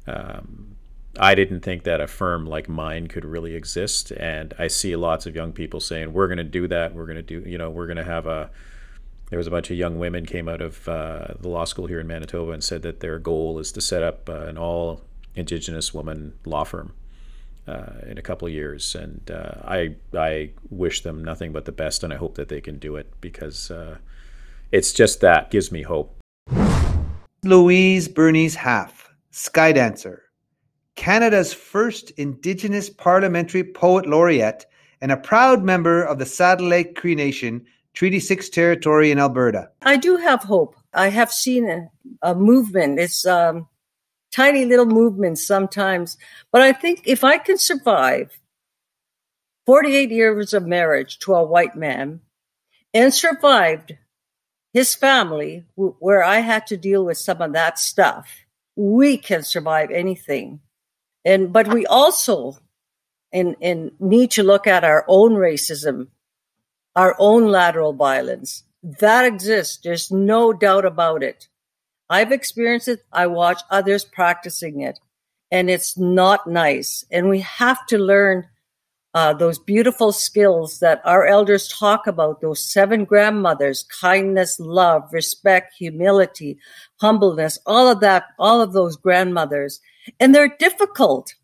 Um, 0.07 0.77
I 1.19 1.35
didn't 1.35 1.61
think 1.61 1.85
that 1.85 2.01
a 2.01 2.07
firm 2.07 2.47
like 2.47 2.69
mine 2.69 3.07
could 3.07 3.25
really 3.25 3.55
exist. 3.55 4.11
And 4.13 4.53
I 4.59 4.67
see 4.69 4.97
lots 4.97 5.27
of 5.27 5.35
young 5.35 5.53
people 5.53 5.81
saying, 5.81 6.13
we're 6.13 6.27
going 6.27 6.39
to 6.39 6.45
do 6.45 6.67
that. 6.69 6.95
We're 6.95 7.07
going 7.07 7.17
to 7.17 7.23
do, 7.23 7.49
you 7.49 7.59
know, 7.59 7.71
we're 7.71 7.87
going 7.87 7.99
to 7.99 8.05
have 8.05 8.27
a, 8.27 8.51
there 9.31 9.39
was 9.39 9.47
a 9.47 9.51
bunch 9.51 9.71
of 9.71 9.77
young 9.77 9.99
women 9.99 10.27
came 10.27 10.49
out 10.49 10.61
of 10.61 10.89
uh, 10.89 11.35
the 11.39 11.49
law 11.49 11.65
school 11.65 11.87
here 11.87 12.01
in 12.01 12.07
Manitoba 12.07 12.53
and 12.53 12.63
said 12.63 12.83
that 12.83 13.01
their 13.01 13.19
goal 13.19 13.59
is 13.59 13.73
to 13.73 13.81
set 13.81 14.03
up 14.03 14.29
uh, 14.29 14.47
an 14.47 14.59
all 14.59 15.03
Indigenous 15.37 15.95
woman 15.95 16.35
law 16.45 16.65
firm 16.65 16.93
uh, 17.67 17.93
in 18.07 18.19
a 18.19 18.23
couple 18.23 18.47
of 18.47 18.55
years. 18.55 18.95
And 18.95 19.31
uh, 19.31 19.55
I, 19.65 19.97
I 20.17 20.51
wish 20.69 21.03
them 21.03 21.25
nothing 21.25 21.53
but 21.53 21.65
the 21.65 21.73
best. 21.73 22.03
And 22.03 22.13
I 22.13 22.17
hope 22.17 22.35
that 22.35 22.49
they 22.49 22.61
can 22.61 22.79
do 22.79 22.97
it 22.97 23.13
because 23.21 23.71
uh, 23.71 23.99
it's 24.73 24.93
just 24.93 25.21
that 25.21 25.51
gives 25.51 25.71
me 25.71 25.83
hope. 25.83 26.17
Louise 27.45 28.09
Bernice 28.09 28.57
Halfe, 28.57 29.11
Sky 29.31 29.73
Dancer 29.73 30.24
Canada's 30.97 31.53
first 31.53 32.11
Indigenous 32.13 32.89
Parliamentary 32.89 33.65
Poet 33.65 34.07
Laureate, 34.07 34.67
and 35.01 35.13
a 35.13 35.17
proud 35.17 35.63
member 35.63 36.03
of 36.03 36.19
the 36.19 36.27
Saddle 36.27 36.69
Lake 36.69 36.97
Cree 36.97 37.15
Nation, 37.15 37.67
Treaty 37.93 38.21
6 38.21 38.49
territory 38.49 39.11
in 39.11 39.19
Alberta. 39.19 39.69
I 39.83 39.97
do 39.97 40.17
have 40.17 40.43
hope. 40.43 40.77
I 40.95 41.09
have 41.09 41.33
seen 41.33 41.69
a, 41.69 41.91
a 42.23 42.35
movement. 42.35 42.99
It's 42.99 43.27
um, 43.27 43.69
tiny 44.33 44.65
little 44.65 44.87
movements 44.87 45.47
sometimes. 45.47 46.17
But 46.51 46.63
I 46.63 46.73
think 46.73 47.03
if 47.05 47.23
I 47.23 47.39
can 47.39 47.59
survive 47.59 48.39
48 49.67 50.11
years 50.11 50.53
of 50.53 50.67
marriage 50.67 51.19
to 51.21 51.35
a 51.35 51.45
white 51.45 51.77
man 51.77 52.21
and 52.93 53.13
survived 53.13 53.97
his 54.73 54.95
family, 54.95 55.65
where 55.77 56.23
I 56.23 56.41
had 56.41 56.67
to 56.69 56.77
deal 56.77 57.05
with 57.05 57.19
some 57.19 57.41
of 57.41 57.53
that 57.53 57.79
stuff, 57.79 58.29
we 58.75 59.17
can 59.17 59.43
survive 59.43 59.91
anything. 59.91 60.61
And 61.25 61.53
but 61.53 61.69
we 61.69 61.87
also 61.87 62.59
and 63.33 63.57
and 63.61 63.91
need 63.99 64.31
to 64.33 64.43
look 64.43 64.67
at 64.67 64.85
our 64.85 65.05
own 65.09 65.33
racism, 65.35 66.09
our 66.95 67.17
own 67.19 67.49
lateral 67.49 67.93
violence. 67.93 68.63
That 69.01 69.25
exists. 69.25 69.79
There's 69.83 70.11
no 70.11 70.53
doubt 70.53 70.85
about 70.85 71.23
it. 71.23 71.49
I've 72.11 72.33
experienced 72.33 72.89
it. 72.89 73.01
I 73.13 73.27
watch 73.27 73.63
others 73.71 74.05
practicing 74.05 74.83
it, 74.83 75.01
and 75.51 75.71
it's 75.71 75.97
not 75.97 76.47
nice. 76.47 77.05
And 77.11 77.29
we 77.29 77.41
have 77.41 77.87
to 77.87 77.99
learn 77.99 78.47
uh, 79.15 79.33
those 79.33 79.59
beautiful 79.59 80.13
skills 80.13 80.81
that 80.81 81.01
our 81.05 81.27
elders 81.27 81.69
talk 81.69 82.07
about. 82.07 82.43
Those 82.43 82.71
seven 82.71 83.07
grandmothers: 83.07 83.85
kindness, 83.85 84.61
love, 84.61 85.09
respect, 85.13 85.75
humility, 85.79 86.59
humbleness. 87.01 87.59
All 87.65 87.89
of 87.89 88.01
that. 88.01 88.27
All 88.39 88.61
of 88.61 88.75
those 88.75 88.97
grandmothers 88.97 89.81
and 90.21 90.35
they're 90.35 90.55
difficult. 90.59 91.35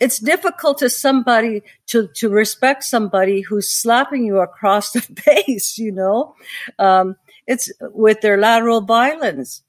It's 0.00 0.18
difficult 0.18 0.78
to 0.78 0.88
somebody 0.88 1.62
to, 1.88 2.08
to 2.14 2.30
respect 2.30 2.84
somebody 2.84 3.42
who's 3.42 3.70
slapping 3.70 4.24
you 4.24 4.38
across 4.38 4.92
the 4.92 5.00
face, 5.22 5.76
you 5.76 5.92
know? 5.92 6.34
Um, 6.78 7.16
it's 7.46 7.70
with 7.80 8.20
their 8.22 8.38
lateral 8.38 8.80
violence. 8.80 9.62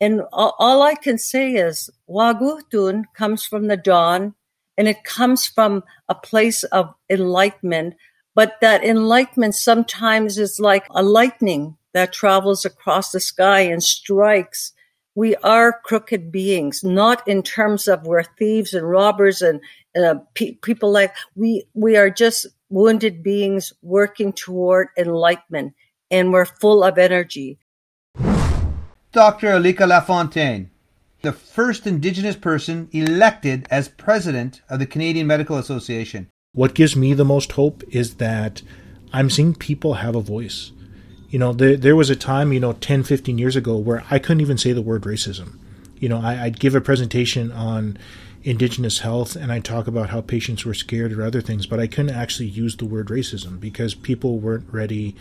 And 0.00 0.22
all, 0.32 0.54
all 0.58 0.82
I 0.82 0.94
can 0.94 1.16
say 1.16 1.52
is 1.52 1.88
Wagutun 2.08 3.04
comes 3.14 3.46
from 3.46 3.68
the 3.68 3.76
dawn 3.76 4.34
and 4.76 4.88
it 4.88 5.04
comes 5.04 5.46
from 5.46 5.84
a 6.08 6.14
place 6.14 6.64
of 6.64 6.92
enlightenment. 7.08 7.94
But 8.34 8.60
that 8.60 8.84
enlightenment 8.84 9.54
sometimes 9.54 10.36
is 10.36 10.60
like 10.60 10.86
a 10.90 11.02
lightning 11.02 11.76
that 11.94 12.12
travels 12.12 12.64
across 12.64 13.12
the 13.12 13.20
sky 13.20 13.60
and 13.60 13.82
strikes 13.82 14.72
we 15.14 15.36
are 15.36 15.80
crooked 15.84 16.32
beings, 16.32 16.82
not 16.82 17.26
in 17.28 17.42
terms 17.42 17.86
of 17.88 18.06
we're 18.06 18.24
thieves 18.24 18.74
and 18.74 18.88
robbers 18.88 19.42
and 19.42 19.60
uh, 19.96 20.16
pe- 20.34 20.54
people 20.54 20.90
like 20.90 21.14
we. 21.36 21.64
We 21.74 21.96
are 21.96 22.10
just 22.10 22.46
wounded 22.68 23.22
beings 23.22 23.72
working 23.82 24.32
toward 24.32 24.88
enlightenment, 24.98 25.74
and 26.10 26.32
we're 26.32 26.44
full 26.44 26.82
of 26.82 26.98
energy. 26.98 27.58
Dr. 29.12 29.46
Alika 29.46 29.86
Lafontaine, 29.86 30.70
the 31.22 31.32
first 31.32 31.86
Indigenous 31.86 32.34
person 32.34 32.88
elected 32.90 33.68
as 33.70 33.88
president 33.88 34.62
of 34.68 34.80
the 34.80 34.86
Canadian 34.86 35.28
Medical 35.28 35.56
Association. 35.56 36.28
What 36.52 36.74
gives 36.74 36.96
me 36.96 37.14
the 37.14 37.24
most 37.24 37.52
hope 37.52 37.84
is 37.90 38.16
that 38.16 38.62
I'm 39.12 39.30
seeing 39.30 39.54
people 39.54 39.94
have 39.94 40.16
a 40.16 40.20
voice 40.20 40.72
you 41.34 41.40
know, 41.40 41.52
there, 41.52 41.76
there 41.76 41.96
was 41.96 42.10
a 42.10 42.14
time, 42.14 42.52
you 42.52 42.60
know, 42.60 42.74
10, 42.74 43.02
15 43.02 43.38
years 43.38 43.56
ago 43.56 43.76
where 43.76 44.04
I 44.08 44.20
couldn't 44.20 44.40
even 44.40 44.56
say 44.56 44.70
the 44.70 44.80
word 44.80 45.02
racism. 45.02 45.58
You 45.96 46.08
know, 46.08 46.20
I, 46.20 46.44
I'd 46.44 46.60
give 46.60 46.76
a 46.76 46.80
presentation 46.80 47.50
on 47.50 47.98
indigenous 48.44 49.00
health 49.00 49.34
and 49.34 49.50
I'd 49.50 49.64
talk 49.64 49.88
about 49.88 50.10
how 50.10 50.20
patients 50.20 50.64
were 50.64 50.74
scared 50.74 51.12
or 51.12 51.24
other 51.24 51.40
things, 51.40 51.66
but 51.66 51.80
I 51.80 51.88
couldn't 51.88 52.14
actually 52.14 52.50
use 52.50 52.76
the 52.76 52.84
word 52.84 53.08
racism 53.08 53.58
because 53.58 53.96
people 53.96 54.38
weren't 54.38 54.72
ready 54.72 55.16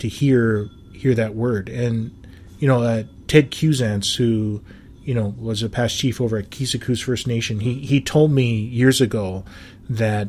to 0.00 0.06
hear 0.06 0.68
hear 0.92 1.14
that 1.14 1.34
word. 1.34 1.70
And, 1.70 2.28
you 2.58 2.68
know, 2.68 2.82
uh, 2.82 3.04
Ted 3.26 3.50
Quewezance, 3.50 4.16
who, 4.16 4.62
you 5.02 5.14
know, 5.14 5.34
was 5.38 5.62
a 5.62 5.70
past 5.70 5.96
chief 5.96 6.20
over 6.20 6.36
at 6.36 6.50
Keeseekoose 6.50 7.02
First 7.02 7.26
Nation, 7.26 7.60
he, 7.60 7.72
he 7.76 8.02
told 8.02 8.32
me 8.32 8.52
years 8.52 9.00
ago 9.00 9.46
that 9.88 10.28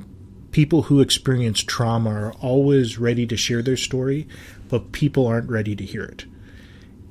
people 0.51 0.83
who 0.83 1.01
experience 1.01 1.59
trauma 1.59 2.09
are 2.09 2.33
always 2.33 2.97
ready 2.97 3.25
to 3.27 3.37
share 3.37 3.61
their 3.61 3.77
story, 3.77 4.27
but 4.69 4.91
people 4.91 5.27
aren't 5.27 5.49
ready 5.49 5.75
to 5.75 5.83
hear 5.83 6.03
it. 6.03 6.25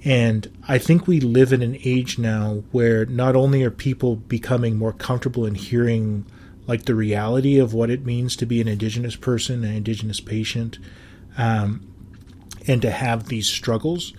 And 0.04 0.50
I 0.66 0.78
think 0.78 1.06
we 1.06 1.20
live 1.20 1.52
in 1.52 1.62
an 1.62 1.76
age 1.84 2.18
now 2.18 2.62
where 2.70 3.04
not 3.06 3.34
only 3.34 3.62
are 3.64 3.70
people 3.70 4.16
becoming 4.16 4.78
more 4.78 4.92
comfortable 4.92 5.44
in 5.44 5.56
hearing 5.56 6.24
like 6.66 6.84
the 6.84 6.94
reality 6.94 7.58
of 7.58 7.74
what 7.74 7.90
it 7.90 8.06
means 8.06 8.36
to 8.36 8.46
be 8.46 8.60
an 8.60 8.68
indigenous 8.68 9.16
person, 9.16 9.64
an 9.64 9.74
indigenous 9.74 10.20
patient, 10.20 10.78
um, 11.36 11.86
and 12.66 12.82
to 12.82 12.90
have 12.90 13.26
these 13.26 13.48
struggles, 13.48 14.12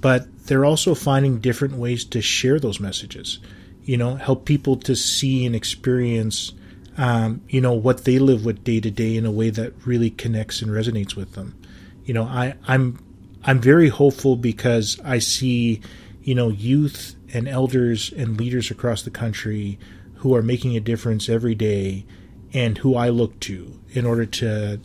but 0.00 0.26
they're 0.46 0.64
also 0.64 0.94
finding 0.94 1.38
different 1.38 1.74
ways 1.74 2.04
to 2.04 2.20
share 2.20 2.58
those 2.58 2.80
messages. 2.80 3.38
You 3.84 3.96
know, 3.96 4.16
help 4.16 4.44
people 4.44 4.76
to 4.78 4.94
see 4.94 5.46
and 5.46 5.54
experience, 5.54 6.52
um, 6.98 7.40
you 7.48 7.60
know, 7.60 7.72
what 7.72 8.04
they 8.04 8.18
live 8.18 8.44
with 8.44 8.64
day 8.64 8.80
to 8.80 8.90
day 8.90 9.16
in 9.16 9.24
a 9.24 9.30
way 9.30 9.50
that 9.50 9.72
really 9.86 10.10
connects 10.10 10.60
and 10.60 10.70
resonates 10.70 11.14
with 11.14 11.32
them 11.32 11.56
you 12.04 12.14
know, 12.14 12.24
I, 12.24 12.54
I'm 12.66 12.98
I'm 13.44 13.60
very 13.60 13.88
hopeful 13.88 14.36
because 14.36 15.00
I 15.04 15.18
see, 15.18 15.80
you 16.22 16.34
know, 16.34 16.48
youth 16.48 17.16
and 17.32 17.48
elders 17.48 18.12
and 18.12 18.38
leaders 18.38 18.70
across 18.70 19.02
the 19.02 19.10
country 19.10 19.78
who 20.16 20.34
are 20.34 20.42
making 20.42 20.76
a 20.76 20.80
difference 20.80 21.28
every 21.28 21.54
day 21.54 22.04
and 22.52 22.78
who 22.78 22.94
I 22.94 23.08
look 23.08 23.40
to 23.40 23.80
in 23.90 24.06
order 24.06 24.26
to, 24.26 24.78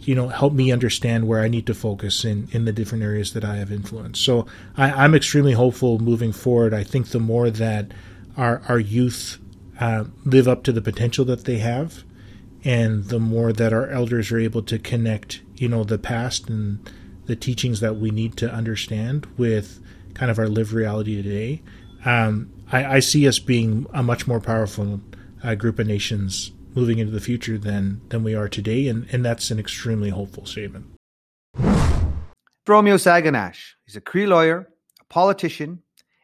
you 0.00 0.14
know, 0.14 0.28
help 0.28 0.54
me 0.54 0.72
understand 0.72 1.28
where 1.28 1.40
I 1.40 1.48
need 1.48 1.66
to 1.66 1.74
focus 1.74 2.24
in, 2.24 2.48
in 2.52 2.64
the 2.64 2.72
different 2.72 3.04
areas 3.04 3.34
that 3.34 3.44
I 3.44 3.56
have 3.56 3.70
influence. 3.70 4.20
So 4.20 4.46
I, 4.76 5.04
am 5.04 5.14
extremely 5.14 5.52
hopeful 5.52 5.98
moving 5.98 6.32
forward. 6.32 6.72
I 6.72 6.84
think 6.84 7.08
the 7.08 7.20
more 7.20 7.50
that 7.50 7.92
our, 8.36 8.62
our 8.68 8.78
youth 8.78 9.38
uh, 9.78 10.04
live 10.24 10.48
up 10.48 10.62
to 10.64 10.72
the 10.72 10.80
potential 10.80 11.24
that 11.26 11.44
they 11.44 11.58
have, 11.58 12.04
and 12.64 13.04
the 13.04 13.20
more 13.20 13.52
that 13.52 13.72
our 13.72 13.88
elders 13.88 14.32
are 14.32 14.38
able 14.38 14.62
to 14.62 14.78
connect 14.78 15.42
you 15.60 15.68
know 15.68 15.84
the 15.84 15.98
past 15.98 16.48
and 16.48 16.90
the 17.26 17.36
teachings 17.36 17.80
that 17.80 17.96
we 17.96 18.10
need 18.10 18.36
to 18.36 18.50
understand 18.50 19.26
with 19.36 19.80
kind 20.14 20.30
of 20.30 20.38
our 20.38 20.48
live 20.48 20.72
reality 20.72 21.20
today 21.22 21.62
um, 22.04 22.50
I, 22.70 22.96
I, 22.96 22.98
see 23.00 23.26
us 23.26 23.38
being 23.38 23.86
a 23.92 24.02
much 24.02 24.26
more 24.26 24.40
powerful 24.40 25.00
uh, 25.42 25.54
group 25.56 25.78
of 25.78 25.86
nations 25.86 26.52
moving 26.74 26.98
into 26.98 27.12
the 27.12 27.20
future 27.20 27.58
than 27.58 28.00
than 28.08 28.22
we 28.22 28.34
are 28.34 28.48
today, 28.48 28.88
and 28.88 29.06
and 29.12 29.24
that's 29.24 29.50
an 29.50 29.58
extremely 29.58 30.10
hopeful 30.10 30.46
statement. 30.46 30.86
Romeo 32.66 32.96
Saganash. 32.96 33.72
He's 33.84 33.96
a 33.96 34.00
Cree 34.00 34.26
lawyer, 34.26 34.68
a 35.00 35.04
politician, 35.04 35.82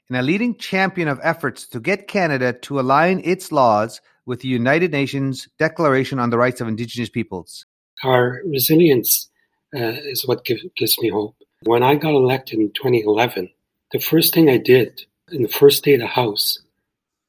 and 0.08 0.16
a 0.16 0.22
leading 0.22 0.56
champion 0.56 1.08
of 1.08 1.18
efforts 1.22 1.66
to 1.68 1.80
get 1.80 2.06
Canada 2.06 2.52
to 2.52 2.78
align 2.78 3.20
its 3.24 3.50
laws 3.50 4.00
with 4.26 4.40
the 4.40 4.48
United 4.48 4.92
Nations 4.92 5.48
Declaration 5.58 6.18
on 6.18 6.30
the 6.30 6.38
Rights 6.38 6.60
of 6.60 6.68
Indigenous 6.68 7.08
Peoples. 7.08 7.66
Our 8.04 8.42
resilience 8.44 9.30
uh, 9.74 9.96
is 10.12 10.26
what 10.26 10.44
give, 10.44 10.60
gives 10.76 10.98
me 11.00 11.08
hope. 11.08 11.36
When 11.62 11.82
I 11.82 11.94
got 11.94 12.14
elected 12.14 12.58
in 12.58 12.70
2011, 12.72 13.50
the 13.92 13.98
first 13.98 14.34
thing 14.34 14.50
I 14.50 14.58
did 14.58 15.06
in 15.32 15.42
the 15.42 15.48
first 15.48 15.84
day 15.84 15.94
of 15.94 16.00
the 16.00 16.06
House 16.06 16.58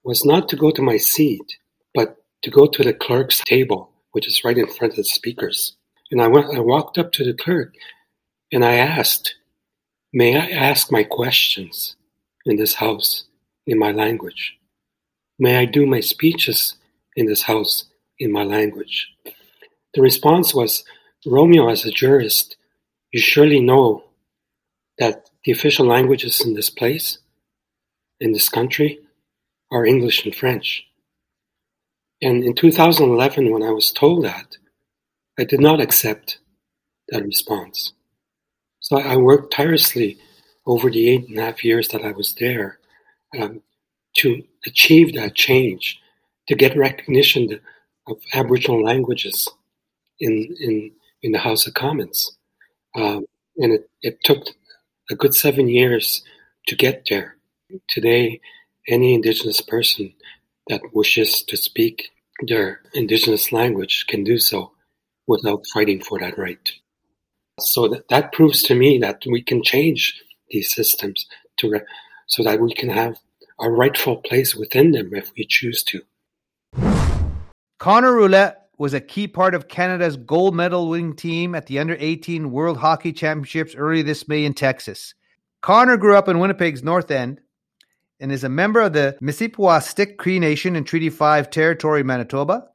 was 0.03 0.25
not 0.25 0.49
to 0.49 0.57
go 0.57 0.71
to 0.71 0.81
my 0.81 0.97
seat, 0.97 1.57
but 1.93 2.17
to 2.43 2.51
go 2.51 2.67
to 2.67 2.83
the 2.83 2.93
clerk's 2.93 3.41
table, 3.45 3.89
which 4.11 4.27
is 4.27 4.43
right 4.43 4.57
in 4.57 4.67
front 4.67 4.93
of 4.93 4.97
the 4.97 5.03
speakers. 5.05 5.77
And 6.11 6.21
I 6.21 6.27
went, 6.27 6.53
I 6.53 6.59
walked 6.59 6.97
up 6.97 7.13
to 7.13 7.23
the 7.23 7.33
clerk 7.33 7.73
and 8.51 8.65
I 8.65 8.75
asked, 8.75 9.35
May 10.11 10.37
I 10.37 10.47
ask 10.49 10.91
my 10.91 11.03
questions 11.03 11.95
in 12.45 12.57
this 12.57 12.75
house 12.75 13.25
in 13.65 13.79
my 13.79 13.91
language? 13.91 14.57
May 15.39 15.57
I 15.57 15.65
do 15.65 15.85
my 15.85 16.01
speeches 16.01 16.75
in 17.15 17.25
this 17.25 17.43
house 17.43 17.85
in 18.19 18.31
my 18.31 18.43
language? 18.43 19.07
The 19.95 20.01
response 20.01 20.53
was, 20.53 20.83
Romeo, 21.25 21.69
as 21.69 21.85
a 21.85 21.91
jurist, 21.91 22.57
you 23.13 23.21
surely 23.21 23.61
know 23.61 24.03
that 24.99 25.29
the 25.45 25.53
official 25.53 25.85
languages 25.85 26.41
in 26.45 26.53
this 26.53 26.69
place, 26.69 27.19
in 28.19 28.33
this 28.33 28.49
country, 28.49 28.99
are 29.71 29.85
English 29.85 30.25
and 30.25 30.35
French. 30.35 30.85
And 32.21 32.43
in 32.43 32.55
2011, 32.55 33.51
when 33.51 33.63
I 33.63 33.71
was 33.71 33.93
told 33.93 34.25
that, 34.25 34.57
I 35.39 35.45
did 35.45 35.61
not 35.61 35.79
accept 35.79 36.39
that 37.07 37.23
response. 37.23 37.93
So 38.81 38.97
I 38.97 39.15
worked 39.15 39.53
tirelessly 39.53 40.17
over 40.65 40.89
the 40.89 41.09
eight 41.09 41.29
and 41.29 41.39
a 41.39 41.43
half 41.43 41.63
years 41.63 41.87
that 41.89 42.03
I 42.03 42.11
was 42.11 42.33
there 42.33 42.79
um, 43.39 43.61
to 44.17 44.43
achieve 44.65 45.13
that 45.15 45.35
change, 45.35 46.01
to 46.47 46.55
get 46.55 46.77
recognition 46.77 47.61
of 48.07 48.17
Aboriginal 48.33 48.83
languages 48.83 49.47
in 50.19 50.55
in 50.59 50.91
in 51.21 51.31
the 51.31 51.39
House 51.39 51.67
of 51.67 51.73
Commons, 51.73 52.37
um, 52.95 53.25
and 53.57 53.73
it, 53.73 53.89
it 54.01 54.23
took 54.23 54.47
a 55.09 55.15
good 55.15 55.33
seven 55.33 55.67
years 55.67 56.23
to 56.67 56.75
get 56.75 57.07
there. 57.09 57.37
Today, 57.89 58.41
any 58.87 59.13
Indigenous 59.13 59.61
person 59.61 60.13
that 60.67 60.81
wishes 60.93 61.41
to 61.43 61.57
speak 61.57 62.11
their 62.47 62.81
Indigenous 62.93 63.51
language 63.51 64.05
can 64.07 64.23
do 64.23 64.37
so 64.37 64.71
without 65.27 65.63
fighting 65.73 66.01
for 66.01 66.19
that 66.19 66.37
right. 66.37 66.71
So 67.59 67.87
that, 67.87 68.09
that 68.09 68.33
proves 68.33 68.63
to 68.63 68.75
me 68.75 68.99
that 68.99 69.23
we 69.25 69.41
can 69.41 69.63
change 69.63 70.21
these 70.49 70.73
systems 70.73 71.25
to 71.57 71.69
re- 71.69 71.81
so 72.27 72.43
that 72.43 72.59
we 72.59 72.73
can 72.73 72.89
have 72.89 73.17
a 73.59 73.69
rightful 73.69 74.17
place 74.17 74.55
within 74.55 74.91
them 74.91 75.13
if 75.13 75.31
we 75.37 75.45
choose 75.45 75.83
to. 75.83 76.01
Connor 77.79 78.13
Roulette 78.13 78.64
was 78.77 78.93
a 78.93 79.01
key 79.01 79.27
part 79.27 79.55
of 79.55 79.67
Canada's 79.67 80.17
gold 80.17 80.55
medal 80.55 80.89
winning 80.89 81.15
team 81.15 81.55
at 81.55 81.67
the 81.67 81.79
Under 81.79 81.95
18 81.99 82.51
World 82.51 82.77
Hockey 82.77 83.13
Championships 83.13 83.75
early 83.75 84.01
this 84.01 84.27
May 84.27 84.43
in 84.43 84.53
Texas. 84.53 85.13
Connor 85.61 85.97
grew 85.97 86.15
up 86.15 86.27
in 86.27 86.39
Winnipeg's 86.39 86.83
North 86.83 87.09
End 87.09 87.41
and 88.19 88.31
is 88.31 88.43
a 88.43 88.49
member 88.49 88.81
of 88.81 88.93
the 88.93 89.17
Misipawistik 89.21 90.17
Cree 90.17 90.39
Nation 90.39 90.75
in 90.75 90.83
Treaty 90.83 91.09
5 91.09 91.49
territory, 91.49 92.03
Manitoba. 92.03 92.67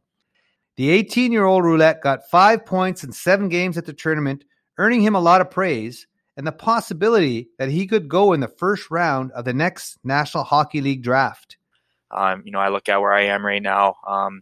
The 0.76 0.90
18 0.90 1.32
year 1.32 1.44
old 1.44 1.64
Roulette 1.64 2.02
got 2.02 2.28
five 2.30 2.64
points 2.64 3.04
in 3.04 3.12
seven 3.12 3.48
games 3.48 3.76
at 3.76 3.84
the 3.84 3.92
tournament, 3.92 4.44
earning 4.78 5.02
him 5.02 5.14
a 5.14 5.20
lot 5.20 5.40
of 5.40 5.50
praise 5.50 6.06
and 6.36 6.46
the 6.46 6.52
possibility 6.52 7.50
that 7.58 7.68
he 7.68 7.86
could 7.86 8.08
go 8.08 8.32
in 8.32 8.40
the 8.40 8.48
first 8.48 8.90
round 8.90 9.30
of 9.32 9.44
the 9.44 9.52
next 9.52 9.98
National 10.04 10.44
Hockey 10.44 10.80
League 10.80 11.02
draft. 11.02 11.58
Um, 12.10 12.42
you 12.44 12.52
know, 12.52 12.60
I 12.60 12.70
look 12.70 12.88
at 12.88 13.00
where 13.00 13.12
I 13.12 13.24
am 13.24 13.44
right 13.44 13.62
now. 13.62 13.96
Um, 14.06 14.40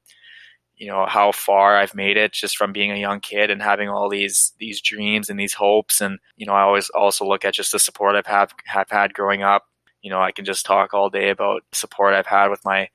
you 0.79 0.87
know 0.87 1.07
how 1.07 1.33
far 1.33 1.77
I've 1.77 1.95
made 1.95 2.17
it 2.17 2.33
just 2.33 2.57
from 2.57 2.73
being 2.73 2.93
a 2.93 2.97
young 2.97 3.21
kid 3.21 3.51
and 3.51 3.61
having 3.61 3.89
all 3.89 4.09
these 4.09 4.53
these 4.59 4.81
dreams 4.81 5.29
and 5.29 5.39
these 5.39 5.55
hopes. 5.55 6.01
And 6.01 6.19
you 6.37 6.47
know 6.47 6.53
I 6.53 6.63
always 6.63 6.89
also 6.91 7.27
look 7.27 7.45
at 7.45 7.55
just 7.55 7.73
the 7.73 7.79
support 7.79 8.15
I've 8.15 8.27
have 8.27 8.55
have 8.67 8.89
had 8.91 9.13
growing 9.15 9.43
up. 9.43 9.65
You 10.03 10.11
know 10.11 10.21
I 10.21 10.33
can 10.33 10.45
just 10.45 10.65
talk 10.65 10.95
all 10.95 11.11
day 11.11 11.31
about 11.31 11.63
support 11.73 12.15
I've 12.15 12.27
had 12.27 12.49
with 12.49 12.65
my 12.65 12.89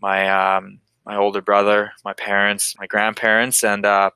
my 0.00 0.56
um, 0.56 0.80
my 1.04 1.16
older 1.16 1.42
brother 1.42 1.92
my 2.04 2.12
parents 2.14 2.74
my 2.78 2.86
grandparents. 2.86 3.64
And 3.64 3.84
uh, 3.84 4.10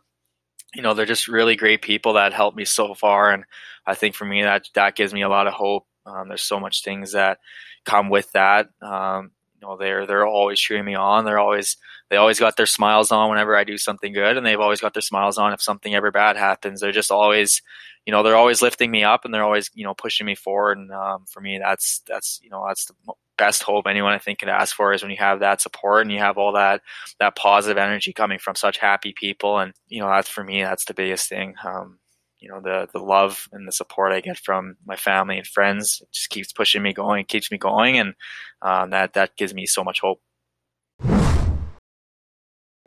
you 0.74 0.82
know 0.82 0.94
they're 0.94 1.06
just 1.06 1.28
really 1.28 1.56
great 1.56 1.82
people 1.82 2.12
that 2.14 2.32
helped 2.32 2.56
me 2.56 2.64
so 2.64 2.94
far. 2.94 3.32
And 3.32 3.44
I 3.86 3.94
think 3.94 4.14
for 4.14 4.26
me 4.26 4.42
that 4.42 4.68
that 4.74 4.96
gives 4.96 5.12
me 5.12 5.22
a 5.22 5.28
lot 5.28 5.48
of 5.48 5.54
hope. 5.54 5.86
Um, 6.06 6.28
there's 6.28 6.42
so 6.42 6.60
much 6.60 6.84
things 6.84 7.12
that 7.12 7.38
come 7.84 8.08
with 8.10 8.30
that. 8.32 8.68
Um, 8.80 9.32
you 9.60 9.66
know 9.66 9.76
they're 9.76 10.06
they're 10.06 10.26
always 10.26 10.60
cheering 10.60 10.84
me 10.84 10.94
on 10.94 11.24
they're 11.24 11.38
always 11.38 11.76
they 12.10 12.16
always 12.16 12.40
got 12.40 12.56
their 12.56 12.66
smiles 12.66 13.12
on 13.12 13.28
whenever 13.28 13.56
I 13.56 13.64
do 13.64 13.76
something 13.76 14.12
good, 14.12 14.36
and 14.36 14.46
they've 14.46 14.60
always 14.60 14.80
got 14.80 14.94
their 14.94 15.02
smiles 15.02 15.36
on 15.36 15.52
if 15.52 15.62
something 15.62 15.94
ever 15.94 16.10
bad 16.10 16.36
happens. 16.36 16.80
They're 16.80 16.92
just 16.92 17.10
always, 17.10 17.60
you 18.06 18.12
know, 18.12 18.22
they're 18.22 18.36
always 18.36 18.62
lifting 18.62 18.90
me 18.90 19.04
up 19.04 19.24
and 19.24 19.34
they're 19.34 19.44
always, 19.44 19.70
you 19.74 19.84
know, 19.84 19.94
pushing 19.94 20.26
me 20.26 20.34
forward. 20.34 20.78
And 20.78 20.90
um, 20.90 21.26
for 21.26 21.40
me, 21.40 21.58
that's 21.58 22.00
that's 22.06 22.40
you 22.42 22.50
know 22.50 22.64
that's 22.66 22.86
the 22.86 22.94
best 23.36 23.62
hope 23.62 23.86
anyone 23.86 24.14
I 24.14 24.18
think 24.18 24.40
could 24.40 24.48
ask 24.48 24.74
for 24.74 24.92
is 24.92 25.02
when 25.02 25.12
you 25.12 25.18
have 25.18 25.40
that 25.40 25.60
support 25.60 26.02
and 26.02 26.10
you 26.10 26.18
have 26.18 26.38
all 26.38 26.52
that 26.52 26.80
that 27.20 27.36
positive 27.36 27.78
energy 27.78 28.12
coming 28.12 28.38
from 28.38 28.54
such 28.54 28.78
happy 28.78 29.12
people. 29.14 29.58
And 29.58 29.74
you 29.88 30.00
know, 30.00 30.08
that's 30.08 30.30
for 30.30 30.44
me, 30.44 30.62
that's 30.62 30.86
the 30.86 30.94
biggest 30.94 31.28
thing. 31.28 31.54
Um, 31.64 31.98
you 32.40 32.48
know 32.48 32.60
the 32.60 32.88
the 32.92 32.98
love 32.98 33.48
and 33.52 33.66
the 33.66 33.72
support 33.72 34.12
I 34.12 34.20
get 34.20 34.38
from 34.38 34.76
my 34.86 34.96
family 34.96 35.38
and 35.38 35.46
friends 35.46 36.00
it 36.02 36.12
just 36.12 36.30
keeps 36.30 36.52
pushing 36.52 36.82
me 36.82 36.92
going, 36.92 37.24
keeps 37.24 37.50
me 37.50 37.58
going, 37.58 37.98
and 37.98 38.14
um, 38.62 38.90
that 38.90 39.14
that 39.14 39.36
gives 39.36 39.54
me 39.54 39.66
so 39.66 39.84
much 39.84 40.00
hope. 40.00 40.20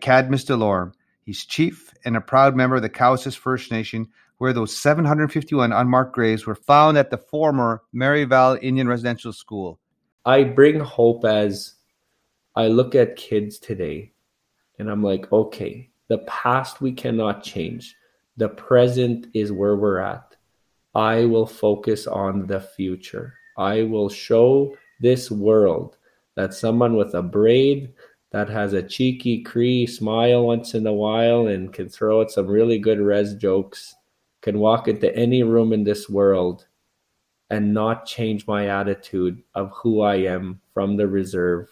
Cadmus 0.01 0.45
Delorme. 0.45 0.93
He's 1.23 1.45
chief 1.45 1.93
and 2.03 2.17
a 2.17 2.21
proud 2.21 2.55
member 2.55 2.77
of 2.77 2.81
the 2.81 2.89
Cowessess 2.89 3.37
First 3.37 3.71
Nation, 3.71 4.07
where 4.39 4.53
those 4.53 4.75
751 4.75 5.71
unmarked 5.71 6.13
graves 6.13 6.47
were 6.47 6.55
found 6.55 6.97
at 6.97 7.11
the 7.11 7.17
former 7.17 7.83
Marieval 7.93 8.57
Indian 8.61 8.87
Residential 8.87 9.31
School. 9.31 9.79
I 10.25 10.43
bring 10.43 10.79
hope 10.79 11.23
as 11.25 11.75
I 12.55 12.67
look 12.67 12.95
at 12.95 13.15
kids 13.15 13.59
today 13.59 14.13
and 14.79 14.89
I'm 14.89 15.03
like, 15.03 15.31
okay, 15.31 15.89
the 16.07 16.19
past 16.19 16.81
we 16.81 16.91
cannot 16.91 17.43
change. 17.43 17.95
The 18.41 18.49
present 18.49 19.27
is 19.35 19.51
where 19.51 19.75
we're 19.75 19.99
at. 19.99 20.35
I 20.95 21.25
will 21.25 21.45
focus 21.45 22.07
on 22.07 22.47
the 22.47 22.59
future. 22.59 23.35
I 23.55 23.83
will 23.83 24.09
show 24.09 24.75
this 24.99 25.29
world 25.29 25.97
that 26.35 26.55
someone 26.55 26.95
with 26.95 27.13
a 27.13 27.21
braid, 27.21 27.93
that 28.31 28.49
has 28.49 28.73
a 28.73 28.81
cheeky 28.81 29.43
Cree 29.43 29.85
smile 29.85 30.43
once 30.43 30.73
in 30.73 30.87
a 30.87 30.91
while 30.91 31.45
and 31.45 31.71
can 31.71 31.87
throw 31.87 32.21
out 32.21 32.31
some 32.31 32.47
really 32.47 32.79
good 32.79 32.99
res 32.99 33.35
jokes, 33.35 33.93
can 34.41 34.57
walk 34.57 34.87
into 34.87 35.15
any 35.15 35.43
room 35.43 35.71
in 35.71 35.83
this 35.83 36.09
world 36.09 36.65
and 37.51 37.75
not 37.75 38.07
change 38.07 38.47
my 38.47 38.69
attitude 38.69 39.43
of 39.53 39.69
who 39.69 40.01
I 40.01 40.15
am 40.15 40.61
from 40.73 40.97
the 40.97 41.05
reserve, 41.05 41.69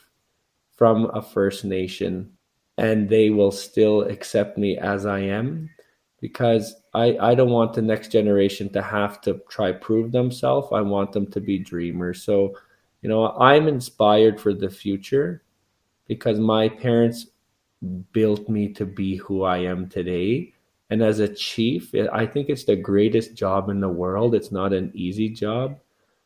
from 0.75 1.09
a 1.15 1.23
First 1.23 1.65
Nation, 1.65 2.37
and 2.77 3.09
they 3.09 3.31
will 3.31 3.51
still 3.51 4.01
accept 4.03 4.55
me 4.55 4.77
as 4.77 5.07
I 5.07 5.21
am 5.21 5.71
because 6.21 6.75
I, 6.93 7.17
I 7.17 7.35
don't 7.35 7.51
want 7.51 7.73
the 7.73 7.81
next 7.81 8.11
generation 8.11 8.69
to 8.73 8.81
have 8.81 9.21
to 9.21 9.41
try 9.49 9.71
prove 9.71 10.11
themselves. 10.11 10.69
I 10.73 10.81
want 10.81 11.13
them 11.13 11.27
to 11.31 11.39
be 11.39 11.59
dreamers. 11.59 12.23
So, 12.23 12.55
you 13.01 13.09
know, 13.09 13.31
I'm 13.37 13.67
inspired 13.67 14.39
for 14.39 14.53
the 14.53 14.69
future 14.69 15.43
because 16.07 16.39
my 16.39 16.67
parents 16.67 17.27
built 18.11 18.49
me 18.49 18.73
to 18.73 18.85
be 18.85 19.15
who 19.17 19.43
I 19.43 19.59
am 19.59 19.87
today. 19.87 20.53
And 20.89 21.01
as 21.01 21.19
a 21.19 21.33
chief, 21.33 21.93
I 22.11 22.25
think 22.25 22.49
it's 22.49 22.65
the 22.65 22.75
greatest 22.75 23.35
job 23.35 23.69
in 23.69 23.79
the 23.79 23.87
world. 23.87 24.35
It's 24.35 24.51
not 24.51 24.73
an 24.73 24.91
easy 24.93 25.29
job, 25.29 25.79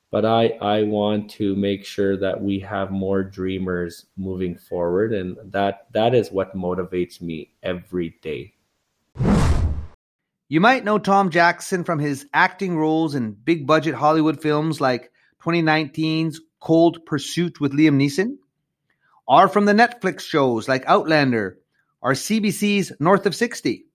but 0.10 0.26
I, 0.26 0.58
I 0.62 0.84
want 0.84 1.30
to 1.32 1.56
make 1.56 1.86
sure 1.86 2.18
that 2.18 2.42
we 2.42 2.60
have 2.60 2.90
more 2.90 3.24
dreamers 3.24 4.06
moving 4.16 4.56
forward. 4.56 5.14
And 5.14 5.38
that, 5.52 5.88
that 5.92 6.16
is 6.16 6.32
what 6.32 6.56
motivates 6.56 7.22
me 7.22 7.52
every 7.62 8.16
day. 8.22 8.54
You 10.54 10.62
might 10.62 10.86
know 10.86 11.00
Tom 11.00 11.32
Jackson 11.32 11.84
from 11.84 11.98
his 11.98 12.28
acting 12.32 12.78
roles 12.78 13.16
in 13.16 13.32
big 13.32 13.66
budget 13.66 13.96
Hollywood 13.96 14.40
films 14.40 14.80
like 14.80 15.12
2019's 15.44 16.42
Cold 16.60 17.08
Pursuit 17.08 17.60
with 17.60 17.74
Liam 17.74 17.96
Neeson 17.96 18.38
or 19.28 19.48
from 19.48 19.66
the 19.66 19.74
Netflix 19.74 20.20
shows 20.20 20.68
like 20.68 20.86
Outlander 20.86 21.58
or 22.04 22.12
CBC's 22.12 22.92
North 23.00 23.26
of 23.26 23.34
60. 23.34 23.88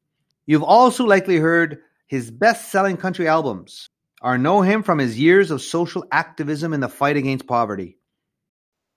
You've 0.47 0.65
also 0.65 1.05
likely 1.05 1.37
heard 1.37 1.79
his 2.09 2.33
best 2.33 2.73
selling 2.73 2.97
country 2.97 3.29
albums 3.29 3.91
or 4.21 4.37
know 4.37 4.61
him 4.61 4.83
from 4.83 4.99
his 4.99 5.17
years 5.17 5.53
of 5.53 5.63
social 5.63 6.07
activism 6.11 6.73
in 6.73 6.81
the 6.81 6.89
fight 6.89 7.17
against 7.17 7.47
poverty. 7.47 7.99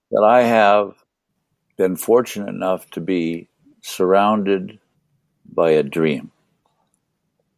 That 0.10 0.24
I 0.24 0.42
have 0.42 0.96
been 1.78 1.96
fortunate 1.96 2.50
enough 2.50 2.90
to 2.94 3.02
be 3.02 3.50
surrounded 3.82 4.80
by 5.46 5.70
a 5.70 5.84
dream. 5.84 6.32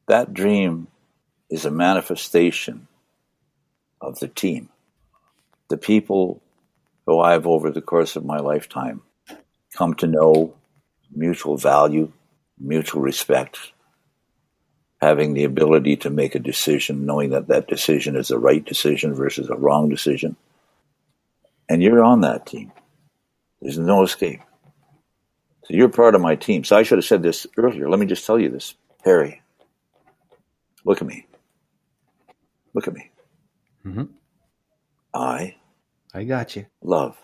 That 0.07 0.33
dream 0.33 0.87
is 1.49 1.65
a 1.65 1.71
manifestation 1.71 2.87
of 4.01 4.19
the 4.19 4.27
team. 4.27 4.69
The 5.69 5.77
people 5.77 6.41
who 7.05 7.19
I've, 7.19 7.47
over 7.47 7.71
the 7.71 7.81
course 7.81 8.15
of 8.15 8.25
my 8.25 8.39
lifetime, 8.39 9.01
come 9.75 9.93
to 9.95 10.07
know 10.07 10.55
mutual 11.11 11.57
value, 11.57 12.11
mutual 12.59 13.01
respect, 13.01 13.59
having 15.01 15.33
the 15.33 15.43
ability 15.43 15.97
to 15.97 16.09
make 16.09 16.35
a 16.35 16.39
decision, 16.39 17.05
knowing 17.05 17.31
that 17.31 17.47
that 17.47 17.67
decision 17.67 18.15
is 18.15 18.29
the 18.29 18.39
right 18.39 18.63
decision 18.63 19.13
versus 19.13 19.49
a 19.49 19.55
wrong 19.55 19.89
decision. 19.89 20.35
And 21.69 21.83
you're 21.83 22.03
on 22.03 22.21
that 22.21 22.45
team. 22.45 22.71
There's 23.61 23.77
no 23.77 24.03
escape. 24.03 24.41
So 25.65 25.75
you're 25.75 25.89
part 25.89 26.15
of 26.15 26.21
my 26.21 26.35
team. 26.35 26.63
So 26.63 26.75
I 26.75 26.83
should 26.83 26.97
have 26.97 27.05
said 27.05 27.23
this 27.23 27.47
earlier. 27.57 27.89
Let 27.89 27.99
me 27.99 28.05
just 28.05 28.25
tell 28.25 28.39
you 28.39 28.49
this. 28.49 28.75
Harry, 29.05 29.42
look 30.85 31.01
at 31.01 31.07
me. 31.07 31.25
Look 32.73 32.87
at 32.87 32.93
me. 32.93 33.11
Mm-hmm. 33.85 34.03
I 35.13 35.55
I 36.13 36.23
got 36.23 36.55
you. 36.55 36.65
love 36.81 37.17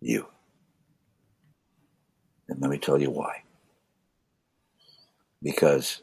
you. 0.00 0.26
And 2.48 2.60
let 2.60 2.70
me 2.70 2.78
tell 2.78 3.00
you 3.00 3.10
why. 3.10 3.42
Because 5.42 6.02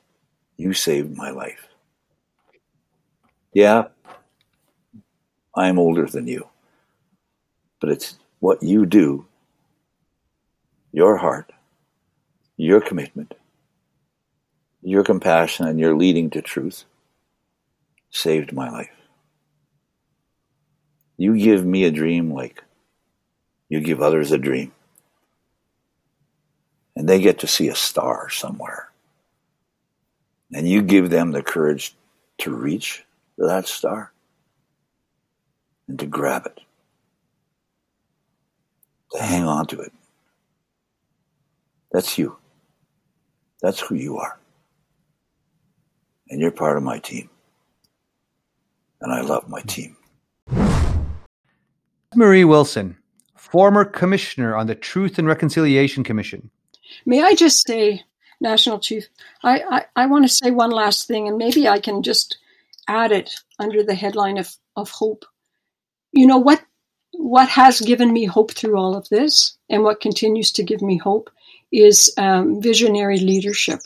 you 0.57 0.73
saved 0.73 1.15
my 1.15 1.29
life. 1.31 1.67
Yeah, 3.53 3.85
I'm 5.55 5.77
older 5.77 6.05
than 6.07 6.27
you, 6.27 6.47
but 7.79 7.89
it's 7.91 8.17
what 8.39 8.63
you 8.63 8.85
do, 8.85 9.25
your 10.91 11.17
heart, 11.17 11.51
your 12.57 12.81
commitment, 12.81 13.35
your 14.83 15.03
compassion, 15.03 15.67
and 15.67 15.79
your 15.79 15.95
leading 15.95 16.29
to 16.31 16.41
truth 16.41 16.85
saved 18.09 18.53
my 18.53 18.69
life. 18.69 18.89
You 21.17 21.37
give 21.37 21.65
me 21.65 21.83
a 21.85 21.91
dream 21.91 22.33
like 22.33 22.63
you 23.69 23.79
give 23.79 24.01
others 24.01 24.31
a 24.31 24.37
dream. 24.37 24.71
And 26.95 27.09
they 27.09 27.19
get 27.19 27.39
to 27.39 27.47
see 27.47 27.69
a 27.69 27.75
star 27.75 28.29
somewhere. 28.29 28.91
And 30.51 30.69
you 30.69 30.83
give 30.83 31.09
them 31.09 31.31
the 31.31 31.41
courage 31.41 31.95
to 32.39 32.53
reach 32.53 33.03
that 33.37 33.67
star 33.67 34.11
and 35.87 35.97
to 35.97 36.05
grab 36.05 36.45
it, 36.45 36.59
to 39.13 39.23
hang 39.23 39.45
on 39.45 39.65
to 39.67 39.79
it. 39.79 39.91
That's 41.91 42.17
you. 42.17 42.37
That's 43.61 43.79
who 43.79 43.95
you 43.95 44.17
are. 44.17 44.37
And 46.33 46.41
you're 46.41 46.49
part 46.49 46.77
of 46.77 46.83
my 46.83 46.97
team. 46.97 47.29
And 49.01 49.13
I 49.13 49.21
love 49.21 49.47
my 49.47 49.61
team. 49.61 49.95
Marie 52.15 52.43
Wilson, 52.43 52.97
former 53.35 53.85
commissioner 53.85 54.55
on 54.55 54.65
the 54.65 54.73
Truth 54.73 55.19
and 55.19 55.27
Reconciliation 55.27 56.03
Commission. 56.03 56.49
May 57.05 57.21
I 57.21 57.35
just 57.35 57.67
say, 57.67 58.01
National 58.41 58.79
Chief, 58.79 59.07
I, 59.43 59.61
I, 59.61 59.85
I 59.95 60.05
want 60.07 60.25
to 60.25 60.27
say 60.27 60.49
one 60.49 60.71
last 60.71 61.07
thing, 61.07 61.27
and 61.27 61.37
maybe 61.37 61.67
I 61.67 61.79
can 61.79 62.01
just 62.01 62.39
add 62.87 63.11
it 63.11 63.35
under 63.59 63.83
the 63.83 63.93
headline 63.93 64.39
of, 64.39 64.55
of 64.75 64.89
hope. 64.89 65.25
You 66.13 66.25
know 66.25 66.39
what 66.39 66.63
what 67.11 67.47
has 67.49 67.79
given 67.79 68.11
me 68.11 68.25
hope 68.25 68.53
through 68.53 68.79
all 68.79 68.95
of 68.95 69.07
this, 69.09 69.55
and 69.69 69.83
what 69.83 70.01
continues 70.01 70.51
to 70.53 70.63
give 70.63 70.81
me 70.81 70.97
hope, 70.97 71.29
is 71.71 72.11
um, 72.17 72.59
visionary 72.59 73.19
leadership. 73.19 73.81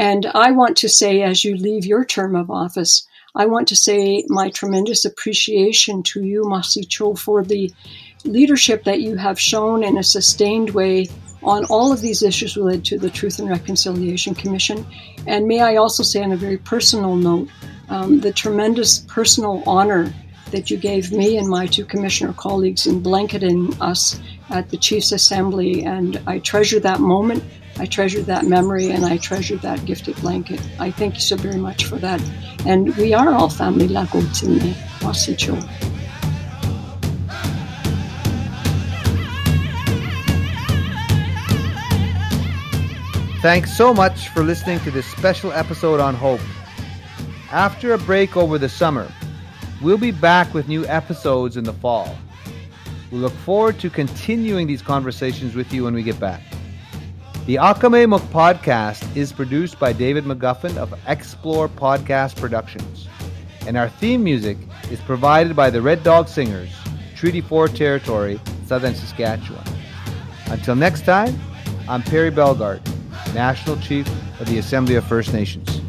And 0.00 0.24
I 0.34 0.50
want 0.50 0.78
to 0.78 0.88
say, 0.88 1.20
as 1.20 1.44
you 1.44 1.58
leave 1.58 1.84
your 1.84 2.06
term 2.06 2.34
of 2.34 2.50
office, 2.50 3.06
I 3.34 3.44
want 3.44 3.68
to 3.68 3.76
say 3.76 4.24
my 4.28 4.48
tremendous 4.48 5.04
appreciation 5.04 6.02
to 6.04 6.24
you, 6.24 6.42
Marcy 6.44 6.84
Cho, 6.84 7.14
for 7.14 7.44
the 7.44 7.70
leadership 8.24 8.84
that 8.84 9.02
you 9.02 9.16
have 9.16 9.38
shown 9.38 9.84
in 9.84 9.98
a 9.98 10.02
sustained 10.02 10.70
way 10.70 11.08
on 11.42 11.66
all 11.66 11.92
of 11.92 12.00
these 12.00 12.22
issues 12.22 12.56
related 12.56 12.86
to 12.86 12.98
the 12.98 13.10
Truth 13.10 13.40
and 13.40 13.50
Reconciliation 13.50 14.34
Commission. 14.34 14.86
And 15.26 15.46
may 15.46 15.60
I 15.60 15.76
also 15.76 16.02
say, 16.02 16.22
on 16.22 16.32
a 16.32 16.36
very 16.36 16.56
personal 16.56 17.14
note, 17.14 17.50
um, 17.90 18.20
the 18.20 18.32
tremendous 18.32 19.00
personal 19.00 19.62
honor 19.66 20.14
that 20.50 20.70
you 20.70 20.78
gave 20.78 21.12
me 21.12 21.36
and 21.36 21.46
my 21.46 21.66
two 21.66 21.84
commissioner 21.84 22.32
colleagues 22.32 22.86
in 22.86 23.00
blanketing 23.00 23.78
us 23.82 24.18
at 24.48 24.70
the 24.70 24.78
Chiefs 24.78 25.12
Assembly. 25.12 25.84
And 25.84 26.18
I 26.26 26.38
treasure 26.38 26.80
that 26.80 27.00
moment. 27.00 27.44
I 27.80 27.86
treasure 27.86 28.20
that 28.24 28.44
memory 28.44 28.90
and 28.90 29.06
I 29.06 29.16
treasure 29.16 29.56
that 29.56 29.86
gifted 29.86 30.14
blanket. 30.16 30.60
I 30.78 30.90
thank 30.90 31.14
you 31.14 31.22
so 31.22 31.34
very 31.36 31.56
much 31.56 31.86
for 31.86 31.96
that. 31.96 32.20
And 32.66 32.94
we 32.98 33.14
are 33.14 33.32
all 33.32 33.48
family 33.48 33.88
la 33.88 34.04
Gauthier. 34.04 34.74
Merci, 35.02 35.34
Joe. 35.34 35.58
Thanks 43.40 43.74
so 43.74 43.94
much 43.94 44.28
for 44.28 44.42
listening 44.42 44.80
to 44.80 44.90
this 44.90 45.06
special 45.06 45.50
episode 45.50 46.00
on 46.00 46.14
hope. 46.14 46.42
After 47.50 47.94
a 47.94 47.98
break 47.98 48.36
over 48.36 48.58
the 48.58 48.68
summer, 48.68 49.10
we'll 49.80 49.96
be 49.96 50.10
back 50.10 50.52
with 50.52 50.68
new 50.68 50.84
episodes 50.84 51.56
in 51.56 51.64
the 51.64 51.72
fall. 51.72 52.14
We 53.10 53.16
look 53.16 53.32
forward 53.32 53.78
to 53.78 53.88
continuing 53.88 54.66
these 54.66 54.82
conversations 54.82 55.54
with 55.54 55.72
you 55.72 55.84
when 55.84 55.94
we 55.94 56.02
get 56.02 56.20
back. 56.20 56.42
The 57.50 57.56
Ahkameyimok 57.56 58.20
podcast 58.28 59.16
is 59.16 59.32
produced 59.32 59.80
by 59.80 59.92
David 59.92 60.22
McGuffin 60.22 60.76
of 60.76 60.94
Explore 61.08 61.68
Podcast 61.68 62.36
Productions, 62.36 63.08
and 63.66 63.76
our 63.76 63.88
theme 63.88 64.22
music 64.22 64.56
is 64.92 65.00
provided 65.00 65.56
by 65.56 65.68
the 65.68 65.82
Red 65.82 66.04
Dog 66.04 66.28
Singers, 66.28 66.70
Treaty 67.16 67.40
4 67.40 67.66
Territory, 67.66 68.40
Southern 68.66 68.94
Saskatchewan. 68.94 69.64
Until 70.46 70.76
next 70.76 71.04
time, 71.04 71.36
I'm 71.88 72.04
Perry 72.04 72.30
Bellegarde, 72.30 72.88
National 73.34 73.76
Chief 73.78 74.06
of 74.38 74.46
the 74.46 74.58
Assembly 74.58 74.94
of 74.94 75.04
First 75.04 75.32
Nations. 75.32 75.80